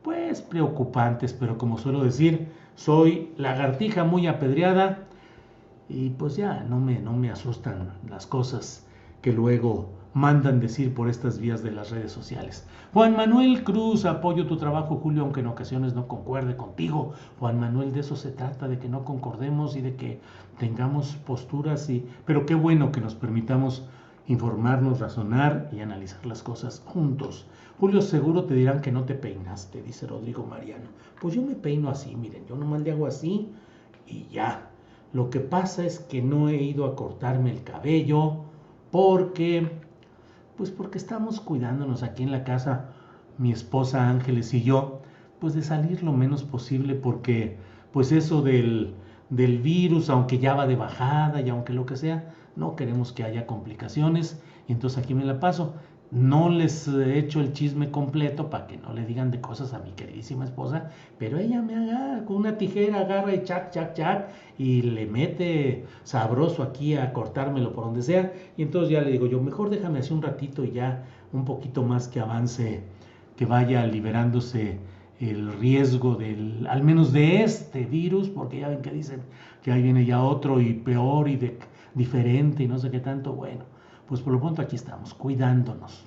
pues 0.02 0.40
preocupantes, 0.40 1.32
pero 1.32 1.58
como 1.58 1.76
suelo 1.78 2.02
decir, 2.02 2.48
soy 2.74 3.32
lagartija 3.36 4.04
muy 4.04 4.26
apedreada 4.26 5.04
y 5.88 6.10
pues 6.10 6.36
ya 6.36 6.64
no 6.64 6.78
me, 6.78 7.00
no 7.00 7.12
me 7.12 7.30
asustan 7.30 7.92
las 8.08 8.26
cosas 8.26 8.86
que 9.20 9.32
luego 9.32 9.88
mandan 10.14 10.60
decir 10.60 10.92
por 10.94 11.08
estas 11.08 11.38
vías 11.38 11.62
de 11.62 11.70
las 11.70 11.90
redes 11.90 12.12
sociales. 12.12 12.66
Juan 12.92 13.16
Manuel 13.16 13.64
Cruz, 13.64 14.04
apoyo 14.04 14.46
tu 14.46 14.56
trabajo, 14.56 14.96
Julio, 14.96 15.22
aunque 15.22 15.40
en 15.40 15.46
ocasiones 15.46 15.94
no 15.94 16.06
concuerde 16.08 16.56
contigo. 16.56 17.12
Juan 17.38 17.58
Manuel, 17.58 17.92
de 17.92 18.00
eso 18.00 18.16
se 18.16 18.30
trata, 18.30 18.68
de 18.68 18.78
que 18.78 18.88
no 18.88 19.04
concordemos 19.04 19.76
y 19.76 19.80
de 19.80 19.96
que 19.96 20.20
tengamos 20.58 21.16
posturas, 21.26 21.88
y, 21.88 22.06
pero 22.26 22.44
qué 22.44 22.54
bueno 22.54 22.92
que 22.92 23.00
nos 23.00 23.14
permitamos 23.14 23.88
informarnos, 24.26 25.00
razonar 25.00 25.68
y 25.72 25.80
analizar 25.80 26.24
las 26.26 26.42
cosas 26.42 26.82
juntos. 26.84 27.46
Julio, 27.78 28.00
seguro 28.00 28.44
te 28.44 28.54
dirán 28.54 28.80
que 28.80 28.92
no 28.92 29.04
te 29.04 29.14
peinaste, 29.14 29.82
dice 29.82 30.06
Rodrigo 30.06 30.46
Mariano. 30.46 30.84
Pues 31.20 31.34
yo 31.34 31.42
me 31.42 31.54
peino 31.54 31.90
así, 31.90 32.14
miren, 32.14 32.46
yo 32.46 32.56
nomás 32.56 32.82
le 32.82 32.92
hago 32.92 33.06
así 33.06 33.48
y 34.06 34.26
ya. 34.28 34.70
Lo 35.12 35.30
que 35.30 35.40
pasa 35.40 35.84
es 35.84 35.98
que 35.98 36.22
no 36.22 36.48
he 36.48 36.56
ido 36.56 36.86
a 36.86 36.96
cortarme 36.96 37.50
el 37.50 37.64
cabello 37.64 38.44
porque 38.90 39.82
pues 40.56 40.70
porque 40.70 40.98
estamos 40.98 41.40
cuidándonos 41.40 42.02
aquí 42.02 42.22
en 42.22 42.30
la 42.30 42.44
casa, 42.44 42.90
mi 43.38 43.52
esposa 43.52 44.08
Ángeles 44.08 44.54
y 44.54 44.62
yo, 44.62 45.00
pues 45.40 45.54
de 45.54 45.62
salir 45.62 46.02
lo 46.02 46.12
menos 46.12 46.44
posible 46.44 46.94
porque 46.94 47.56
pues 47.92 48.12
eso 48.12 48.42
del, 48.42 48.94
del 49.28 49.58
virus, 49.58 50.08
aunque 50.08 50.38
ya 50.38 50.54
va 50.54 50.66
de 50.66 50.76
bajada 50.76 51.40
y 51.40 51.48
aunque 51.48 51.72
lo 51.72 51.84
que 51.84 51.96
sea, 51.96 52.34
no 52.56 52.76
queremos 52.76 53.12
que 53.12 53.24
haya 53.24 53.46
complicaciones. 53.46 54.40
Y 54.68 54.72
entonces 54.72 55.02
aquí 55.02 55.14
me 55.14 55.24
la 55.24 55.40
paso. 55.40 55.74
No 56.10 56.50
les 56.50 56.86
he 56.88 57.18
hecho 57.18 57.40
el 57.40 57.54
chisme 57.54 57.90
completo 57.90 58.50
para 58.50 58.66
que 58.66 58.76
no 58.76 58.92
le 58.92 59.06
digan 59.06 59.30
de 59.30 59.40
cosas 59.40 59.72
a 59.72 59.78
mi 59.78 59.92
queridísima 59.92 60.44
esposa, 60.44 60.90
pero 61.18 61.38
ella 61.38 61.62
me 61.62 61.74
agarra 61.74 62.26
con 62.26 62.36
una 62.36 62.58
tijera, 62.58 63.00
agarra 63.00 63.34
y 63.34 63.44
chac, 63.44 63.70
chac, 63.70 63.94
chac, 63.94 64.28
y 64.58 64.82
le 64.82 65.06
mete 65.06 65.86
sabroso 66.02 66.62
aquí 66.62 66.96
a 66.96 67.14
cortármelo 67.14 67.72
por 67.72 67.84
donde 67.84 68.02
sea. 68.02 68.30
Y 68.58 68.62
entonces 68.62 68.90
ya 68.90 69.00
le 69.00 69.10
digo 69.10 69.26
yo, 69.26 69.40
mejor 69.40 69.70
déjame 69.70 70.00
así 70.00 70.12
un 70.12 70.20
ratito 70.20 70.64
y 70.64 70.72
ya 70.72 71.02
un 71.32 71.46
poquito 71.46 71.82
más 71.82 72.08
que 72.08 72.20
avance, 72.20 72.82
que 73.36 73.46
vaya 73.46 73.86
liberándose 73.86 74.78
el 75.18 75.50
riesgo 75.54 76.16
del, 76.16 76.66
al 76.66 76.82
menos 76.82 77.14
de 77.14 77.42
este 77.42 77.86
virus, 77.86 78.28
porque 78.28 78.60
ya 78.60 78.68
ven 78.68 78.82
que 78.82 78.90
dicen 78.90 79.22
que 79.62 79.72
ahí 79.72 79.80
viene 79.80 80.04
ya 80.04 80.22
otro 80.22 80.60
y 80.60 80.74
peor 80.74 81.28
y 81.28 81.36
de, 81.36 81.58
diferente 81.94 82.62
y 82.62 82.68
no 82.68 82.78
sé 82.78 82.90
qué 82.90 83.00
tanto. 83.00 83.32
Bueno, 83.32 83.64
pues 84.06 84.20
por 84.20 84.32
lo 84.32 84.40
pronto 84.40 84.62
aquí 84.62 84.76
estamos, 84.76 85.14
cuidándonos. 85.14 86.04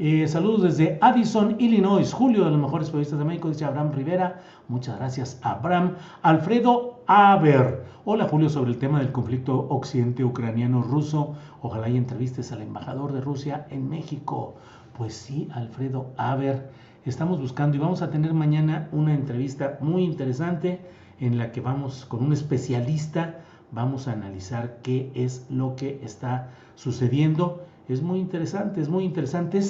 Eh, 0.00 0.28
saludos 0.28 0.62
desde 0.62 0.96
Addison, 1.00 1.56
Illinois. 1.58 2.12
Julio, 2.12 2.44
de 2.44 2.52
los 2.52 2.60
mejores 2.60 2.88
periodistas 2.88 3.18
de 3.18 3.24
México, 3.24 3.48
dice 3.48 3.64
Abraham 3.64 3.90
Rivera. 3.92 4.40
Muchas 4.68 4.96
gracias, 4.96 5.40
Abraham. 5.42 5.96
Alfredo 6.22 7.00
Aber. 7.08 7.84
Hola, 8.04 8.28
Julio, 8.28 8.48
sobre 8.48 8.70
el 8.70 8.78
tema 8.78 9.00
del 9.00 9.10
conflicto 9.10 9.66
occidente 9.70 10.22
ucraniano-ruso. 10.22 11.34
Ojalá 11.62 11.88
y 11.88 11.96
entrevistes 11.96 12.52
al 12.52 12.62
embajador 12.62 13.12
de 13.12 13.20
Rusia 13.20 13.66
en 13.70 13.88
México. 13.88 14.54
Pues 14.96 15.14
sí, 15.14 15.48
Alfredo 15.52 16.12
Aber. 16.16 16.70
Estamos 17.04 17.40
buscando 17.40 17.76
y 17.76 17.80
vamos 17.80 18.00
a 18.00 18.10
tener 18.10 18.34
mañana 18.34 18.88
una 18.92 19.14
entrevista 19.14 19.78
muy 19.80 20.04
interesante 20.04 20.80
en 21.18 21.38
la 21.38 21.50
que 21.50 21.60
vamos 21.60 22.04
con 22.04 22.22
un 22.22 22.32
especialista 22.32 23.40
vamos 23.72 24.08
a 24.08 24.12
analizar 24.12 24.78
qué 24.82 25.10
es 25.14 25.46
lo 25.50 25.76
que 25.76 26.00
está 26.02 26.50
sucediendo. 26.74 27.64
Es 27.88 28.02
muy 28.02 28.18
interesante, 28.18 28.80
es 28.80 28.88
muy 28.88 29.04
interesante. 29.04 29.60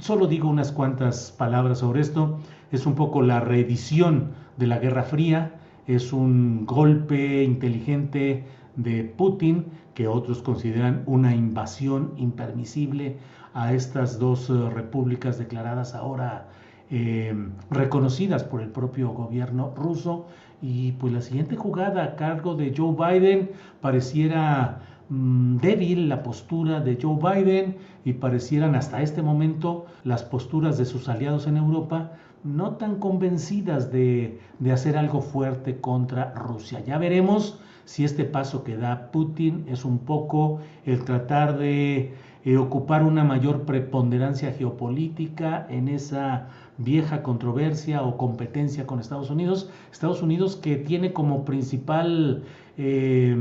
solo 0.00 0.26
digo 0.26 0.48
unas 0.48 0.72
cuantas 0.72 1.32
palabras 1.32 1.78
sobre 1.78 2.00
esto. 2.00 2.38
Es 2.72 2.86
un 2.86 2.94
poco 2.94 3.22
la 3.22 3.40
reedición 3.40 4.32
de 4.56 4.66
la 4.66 4.78
Guerra 4.78 5.02
Fría, 5.02 5.54
es 5.86 6.12
un 6.12 6.64
golpe 6.64 7.44
inteligente 7.44 8.44
de 8.76 9.04
Putin 9.04 9.66
que 9.94 10.08
otros 10.08 10.42
consideran 10.42 11.02
una 11.06 11.34
invasión 11.34 12.12
impermisible 12.16 13.18
a 13.52 13.72
estas 13.72 14.18
dos 14.18 14.50
eh, 14.50 14.70
repúblicas 14.70 15.38
declaradas 15.38 15.94
ahora 15.94 16.48
eh, 16.90 17.34
reconocidas 17.70 18.44
por 18.44 18.60
el 18.60 18.68
propio 18.68 19.10
gobierno 19.10 19.72
ruso 19.76 20.26
y 20.66 20.92
pues 20.92 21.12
la 21.12 21.20
siguiente 21.20 21.56
jugada 21.56 22.02
a 22.02 22.16
cargo 22.16 22.54
de 22.54 22.72
Joe 22.74 22.96
Biden 22.96 23.50
pareciera 23.82 24.80
mm, 25.10 25.58
débil 25.58 26.08
la 26.08 26.22
postura 26.22 26.80
de 26.80 26.98
Joe 27.00 27.18
Biden 27.18 27.76
y 28.06 28.14
parecieran 28.14 28.74
hasta 28.74 29.02
este 29.02 29.20
momento 29.20 29.84
las 30.04 30.22
posturas 30.22 30.78
de 30.78 30.86
sus 30.86 31.10
aliados 31.10 31.46
en 31.46 31.58
Europa 31.58 32.12
no 32.44 32.76
tan 32.76 32.98
convencidas 32.98 33.92
de, 33.92 34.40
hacer 34.72 34.96
algo 34.96 35.20
fuerte 35.20 35.82
contra 35.82 36.32
Rusia. 36.32 36.80
Ya 36.80 36.96
veremos 36.96 37.60
si 37.84 38.04
este 38.04 38.24
paso 38.24 38.64
que 38.64 38.78
da 38.78 39.10
Putin 39.10 39.66
es 39.68 39.84
un 39.84 39.98
poco 39.98 40.60
el 40.86 41.04
tratar 41.04 41.58
de 41.58 42.14
eh, 42.44 42.56
ocupar 42.56 43.02
una 43.02 43.24
mayor 43.24 43.62
preponderancia 43.62 44.52
geopolítica 44.52 45.66
en 45.70 45.88
esa 45.88 46.48
vieja 46.78 47.22
controversia 47.22 48.02
o 48.02 48.16
competencia 48.16 48.86
con 48.86 49.00
Estados 49.00 49.30
Unidos. 49.30 49.70
Estados 49.92 50.22
Unidos 50.22 50.56
que 50.56 50.76
tiene 50.76 51.12
como 51.12 51.44
principal, 51.44 52.42
eh, 52.76 53.36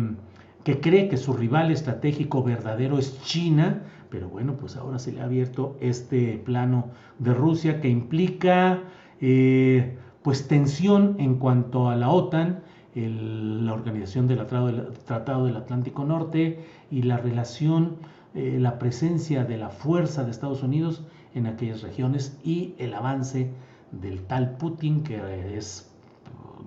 que 0.64 0.80
cree 0.80 1.10
que 1.10 1.18
su 1.18 1.34
rival 1.34 1.72
estratégico 1.72 2.44
verdadero 2.44 2.98
es 2.98 3.22
China, 3.24 3.82
pero 4.10 4.30
bueno, 4.30 4.54
pues 4.54 4.78
ahora 4.78 5.00
se 5.00 5.12
le 5.12 5.22
ha 5.22 5.26
abierto 5.26 5.76
este 5.82 6.42
plano 6.46 6.86
de 7.20 7.34
Rusia 7.34 7.82
que 7.82 7.90
implica 7.90 8.84
eh, 9.20 9.98
pues 10.22 10.48
tensión 10.48 11.16
en 11.20 11.36
cuanto 11.36 11.90
a 11.90 11.96
la 11.96 12.10
OTAN, 12.10 12.62
la 12.96 13.74
organización 13.74 14.28
del 14.28 14.46
Tratado 14.46 15.46
del, 15.46 15.56
Atlántico 15.58 16.06
Norte 16.06 16.64
y 16.92 17.02
la 17.02 17.18
relación, 17.18 17.96
eh, 18.36 18.58
la 18.60 18.80
presencia 18.80 19.44
de 19.44 19.58
la 19.58 19.70
fuerza 19.70 20.24
de 20.24 20.32
Estados 20.32 20.64
Unidos 20.64 21.04
en 21.36 21.48
aquellas 21.48 21.82
regiones 21.82 22.40
y 22.44 22.76
el 22.78 22.94
avance 22.94 23.52
del 23.92 24.24
tal 24.24 24.58
Putin 24.58 25.04
que 25.04 25.56
es 25.56 25.92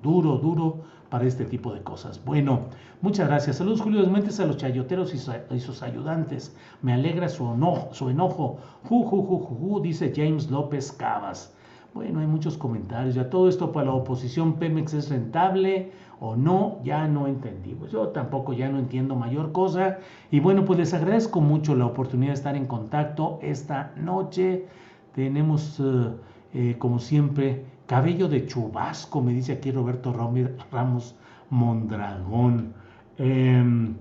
duro, 0.02 0.38
duro 0.38 0.84
para 1.08 1.24
este 1.24 1.44
tipo 1.44 1.72
de 1.72 1.82
cosas. 1.82 2.24
Bueno, 2.24 2.66
muchas 3.00 3.28
gracias. 3.28 3.56
Saludos 3.56 3.80
Julio 3.80 4.00
Desmentes 4.00 4.40
a 4.40 4.46
los 4.46 4.56
chayoteros 4.56 5.14
y, 5.14 5.58
sus 5.60 5.82
ayudantes. 5.82 6.56
Me 6.82 6.92
alegra 6.92 7.28
su 7.28 7.52
enojo, 7.52 7.92
su 7.92 8.10
enojo. 8.10 8.58
Ju, 8.84 9.04
ju, 9.04 9.22
ju, 9.22 9.38
ju, 9.38 9.80
dice 9.80 10.12
James 10.14 10.50
López 10.50 10.92
Cavas. 10.92 11.52
Bueno, 11.94 12.20
hay 12.20 12.26
muchos 12.26 12.58
comentarios. 12.58 13.14
Ya 13.14 13.30
todo 13.30 13.48
esto 13.48 13.72
para 13.72 13.86
la 13.86 13.94
oposición 13.94 14.54
Pemex 14.54 14.94
es 14.94 15.08
rentable 15.08 15.92
o 16.20 16.36
no, 16.36 16.78
ya 16.82 17.06
no 17.06 17.26
entendí. 17.26 17.74
Pues 17.74 17.92
yo 17.92 18.08
tampoco 18.08 18.52
ya 18.52 18.68
no 18.68 18.78
entiendo 18.78 19.16
mayor 19.16 19.52
cosa. 19.52 19.98
Y 20.30 20.40
bueno, 20.40 20.64
pues 20.64 20.78
les 20.78 20.94
agradezco 20.94 21.40
mucho 21.40 21.74
la 21.74 21.86
oportunidad 21.86 22.30
de 22.30 22.36
estar 22.36 22.56
en 22.56 22.66
contacto 22.66 23.38
esta 23.42 23.92
noche. 23.96 24.66
Tenemos, 25.14 25.80
eh, 25.80 26.10
eh, 26.54 26.76
como 26.78 26.98
siempre, 26.98 27.64
cabello 27.86 28.28
de 28.28 28.46
chubasco, 28.46 29.20
me 29.20 29.32
dice 29.32 29.52
aquí 29.52 29.70
Roberto 29.70 30.12
Ramos 30.70 31.14
Mondragón. 31.50 32.74
Em, 33.18 33.94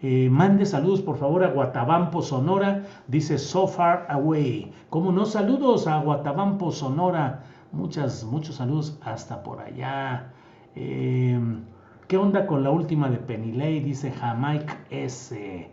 eh, 0.00 0.28
mande 0.30 0.66
saludos 0.66 1.00
por 1.02 1.16
favor 1.16 1.44
a 1.44 1.50
Guatabampo, 1.52 2.22
Sonora, 2.22 2.84
dice 3.08 3.38
So 3.38 3.66
Far 3.66 4.06
Away. 4.08 4.72
Como 4.90 5.12
no, 5.12 5.24
saludos 5.24 5.86
a 5.86 6.00
Guatabampo, 6.00 6.72
Sonora. 6.72 7.44
Muchas, 7.72 8.24
muchos 8.24 8.56
saludos 8.56 8.98
hasta 9.04 9.42
por 9.42 9.60
allá. 9.60 10.32
Em, 10.74 11.64
¿Qué 12.08 12.16
onda 12.18 12.46
con 12.46 12.62
la 12.62 12.70
última 12.70 13.08
de 13.08 13.16
Penny? 13.16 13.80
Dice 13.80 14.10
Jamaica 14.12 14.78
S. 14.90 15.70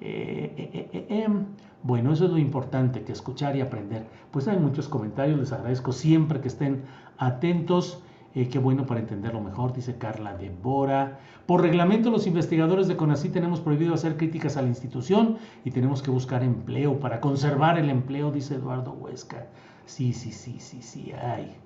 Eh, 0.00 1.06
em, 1.08 1.46
bueno, 1.82 2.12
eso 2.12 2.26
es 2.26 2.30
lo 2.30 2.38
importante, 2.38 3.02
que 3.02 3.12
escuchar 3.12 3.56
y 3.56 3.60
aprender. 3.60 4.06
Pues 4.30 4.46
hay 4.48 4.58
muchos 4.58 4.88
comentarios, 4.88 5.38
les 5.38 5.52
agradezco 5.52 5.92
siempre 5.92 6.40
que 6.40 6.48
estén 6.48 6.82
atentos. 7.18 8.02
Eh, 8.34 8.48
qué 8.48 8.60
bueno 8.60 8.86
para 8.86 9.00
entenderlo 9.00 9.40
mejor, 9.40 9.72
dice 9.72 9.98
Carla 9.98 10.36
de 10.36 10.50
Bora. 10.50 11.18
Por 11.46 11.62
reglamento, 11.62 12.10
los 12.10 12.28
investigadores 12.28 12.86
de 12.86 12.96
CONACY 12.96 13.30
tenemos 13.30 13.60
prohibido 13.60 13.94
hacer 13.94 14.16
críticas 14.16 14.56
a 14.56 14.62
la 14.62 14.68
institución 14.68 15.38
y 15.64 15.72
tenemos 15.72 16.02
que 16.02 16.12
buscar 16.12 16.44
empleo 16.44 17.00
para 17.00 17.20
conservar 17.20 17.78
el 17.78 17.90
empleo, 17.90 18.30
dice 18.30 18.54
Eduardo 18.54 18.92
Huesca. 18.92 19.46
Sí, 19.86 20.12
sí, 20.12 20.30
sí, 20.30 20.60
sí, 20.60 20.82
sí, 20.82 21.12
hay. 21.12 21.56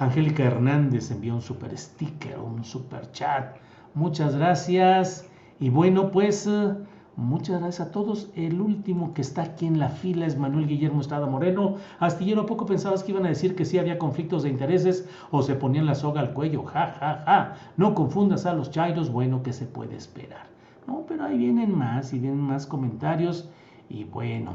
Angélica 0.00 0.44
Hernández 0.44 1.10
envió 1.10 1.34
un 1.34 1.42
super 1.42 1.76
sticker, 1.76 2.38
un 2.38 2.64
super 2.64 3.12
chat. 3.12 3.56
Muchas 3.94 4.34
gracias. 4.34 5.26
Y 5.60 5.68
bueno, 5.68 6.10
pues 6.10 6.46
eh, 6.46 6.74
Muchas 7.16 7.60
gracias 7.60 7.86
a 7.86 7.92
todos. 7.92 8.30
El 8.34 8.62
último 8.62 9.12
que 9.12 9.20
está 9.20 9.42
aquí 9.42 9.66
en 9.66 9.78
la 9.78 9.90
fila 9.90 10.24
es 10.24 10.38
Manuel 10.38 10.66
Guillermo 10.66 11.02
Estrada 11.02 11.26
Moreno. 11.26 11.76
Astillero, 11.98 12.40
¿a 12.40 12.46
poco 12.46 12.64
pensabas 12.64 13.02
que 13.02 13.12
iban 13.12 13.26
a 13.26 13.28
decir 13.28 13.54
que 13.54 13.66
sí 13.66 13.78
había 13.78 13.98
conflictos 13.98 14.42
de 14.42 14.48
intereses 14.48 15.06
o 15.30 15.42
se 15.42 15.54
ponían 15.54 15.84
la 15.84 15.94
soga 15.94 16.22
al 16.22 16.32
cuello? 16.32 16.64
Ja, 16.64 16.94
ja, 16.98 17.22
ja. 17.26 17.56
No 17.76 17.94
confundas 17.94 18.46
a 18.46 18.54
los 18.54 18.70
chairos, 18.70 19.12
bueno, 19.12 19.42
que 19.42 19.52
se 19.52 19.66
puede 19.66 19.96
esperar. 19.96 20.46
No, 20.86 21.04
pero 21.06 21.24
ahí 21.24 21.36
vienen 21.36 21.76
más 21.76 22.14
y 22.14 22.18
vienen 22.18 22.40
más 22.40 22.66
comentarios. 22.66 23.50
Y 23.90 24.04
bueno, 24.04 24.54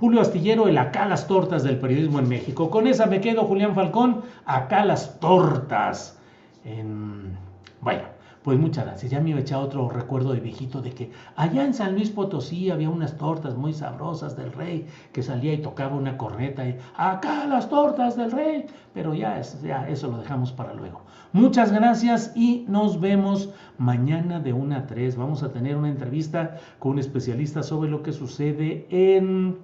Julio 0.00 0.20
Astillero, 0.20 0.68
el 0.68 0.78
acá 0.78 1.06
las 1.06 1.26
tortas 1.26 1.62
del 1.62 1.78
periodismo 1.78 2.18
en 2.18 2.28
México. 2.28 2.70
Con 2.70 2.86
esa 2.86 3.06
me 3.06 3.20
quedo, 3.20 3.44
Julián 3.44 3.74
Falcón, 3.74 4.22
acá 4.44 4.84
las 4.84 5.18
tortas. 5.20 6.18
En... 6.64 7.36
Bueno. 7.80 8.14
Pues 8.44 8.58
muchas 8.58 8.84
gracias. 8.84 9.10
Ya 9.10 9.20
me 9.20 9.32
a 9.32 9.38
echar 9.38 9.60
otro 9.60 9.88
recuerdo 9.88 10.34
de 10.34 10.40
viejito 10.40 10.82
de 10.82 10.90
que 10.90 11.10
allá 11.34 11.64
en 11.64 11.72
San 11.72 11.94
Luis 11.94 12.10
Potosí 12.10 12.70
había 12.70 12.90
unas 12.90 13.16
tortas 13.16 13.56
muy 13.56 13.72
sabrosas 13.72 14.36
del 14.36 14.52
rey 14.52 14.86
que 15.14 15.22
salía 15.22 15.54
y 15.54 15.62
tocaba 15.62 15.96
una 15.96 16.18
corneta 16.18 16.68
y 16.68 16.76
acá 16.94 17.46
las 17.46 17.70
tortas 17.70 18.18
del 18.18 18.30
rey. 18.30 18.66
Pero 18.92 19.14
ya, 19.14 19.40
ya 19.62 19.88
eso 19.88 20.10
lo 20.10 20.18
dejamos 20.18 20.52
para 20.52 20.74
luego. 20.74 21.00
Muchas 21.32 21.72
gracias 21.72 22.32
y 22.36 22.66
nos 22.68 23.00
vemos 23.00 23.48
mañana 23.78 24.40
de 24.40 24.52
1 24.52 24.76
a 24.76 24.86
3. 24.86 25.16
Vamos 25.16 25.42
a 25.42 25.50
tener 25.50 25.74
una 25.74 25.88
entrevista 25.88 26.58
con 26.78 26.92
un 26.92 26.98
especialista 26.98 27.62
sobre 27.62 27.88
lo 27.88 28.02
que 28.02 28.12
sucede 28.12 28.86
en 28.90 29.56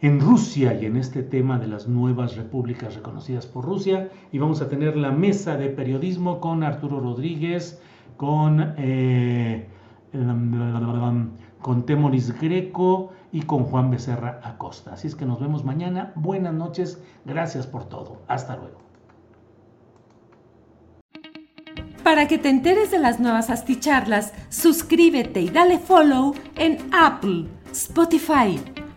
en 0.00 0.20
Rusia 0.20 0.78
y 0.80 0.86
en 0.86 0.96
este 0.96 1.22
tema 1.22 1.58
de 1.58 1.66
las 1.66 1.88
nuevas 1.88 2.36
repúblicas 2.36 2.94
reconocidas 2.94 3.46
por 3.46 3.64
Rusia. 3.64 4.10
Y 4.32 4.38
vamos 4.38 4.62
a 4.62 4.68
tener 4.68 4.96
la 4.96 5.10
mesa 5.10 5.56
de 5.56 5.68
periodismo 5.68 6.40
con 6.40 6.62
Arturo 6.62 7.00
Rodríguez, 7.00 7.80
con, 8.16 8.74
eh, 8.78 9.66
con 11.60 11.86
Temoris 11.86 12.38
Greco 12.40 13.12
y 13.32 13.42
con 13.42 13.64
Juan 13.64 13.90
Becerra 13.90 14.40
Acosta. 14.42 14.92
Así 14.92 15.08
es 15.08 15.14
que 15.14 15.26
nos 15.26 15.40
vemos 15.40 15.64
mañana. 15.64 16.12
Buenas 16.14 16.54
noches. 16.54 17.02
Gracias 17.24 17.66
por 17.66 17.84
todo. 17.84 18.22
Hasta 18.28 18.56
luego. 18.56 18.88
Para 22.08 22.26
que 22.26 22.38
te 22.38 22.48
enteres 22.48 22.90
de 22.90 22.98
las 22.98 23.20
nuevas 23.20 23.50
asticharlas, 23.50 24.32
suscríbete 24.48 25.42
y 25.42 25.50
dale 25.50 25.78
follow 25.78 26.34
en 26.56 26.78
Apple, 26.90 27.44
Spotify, 27.70 28.58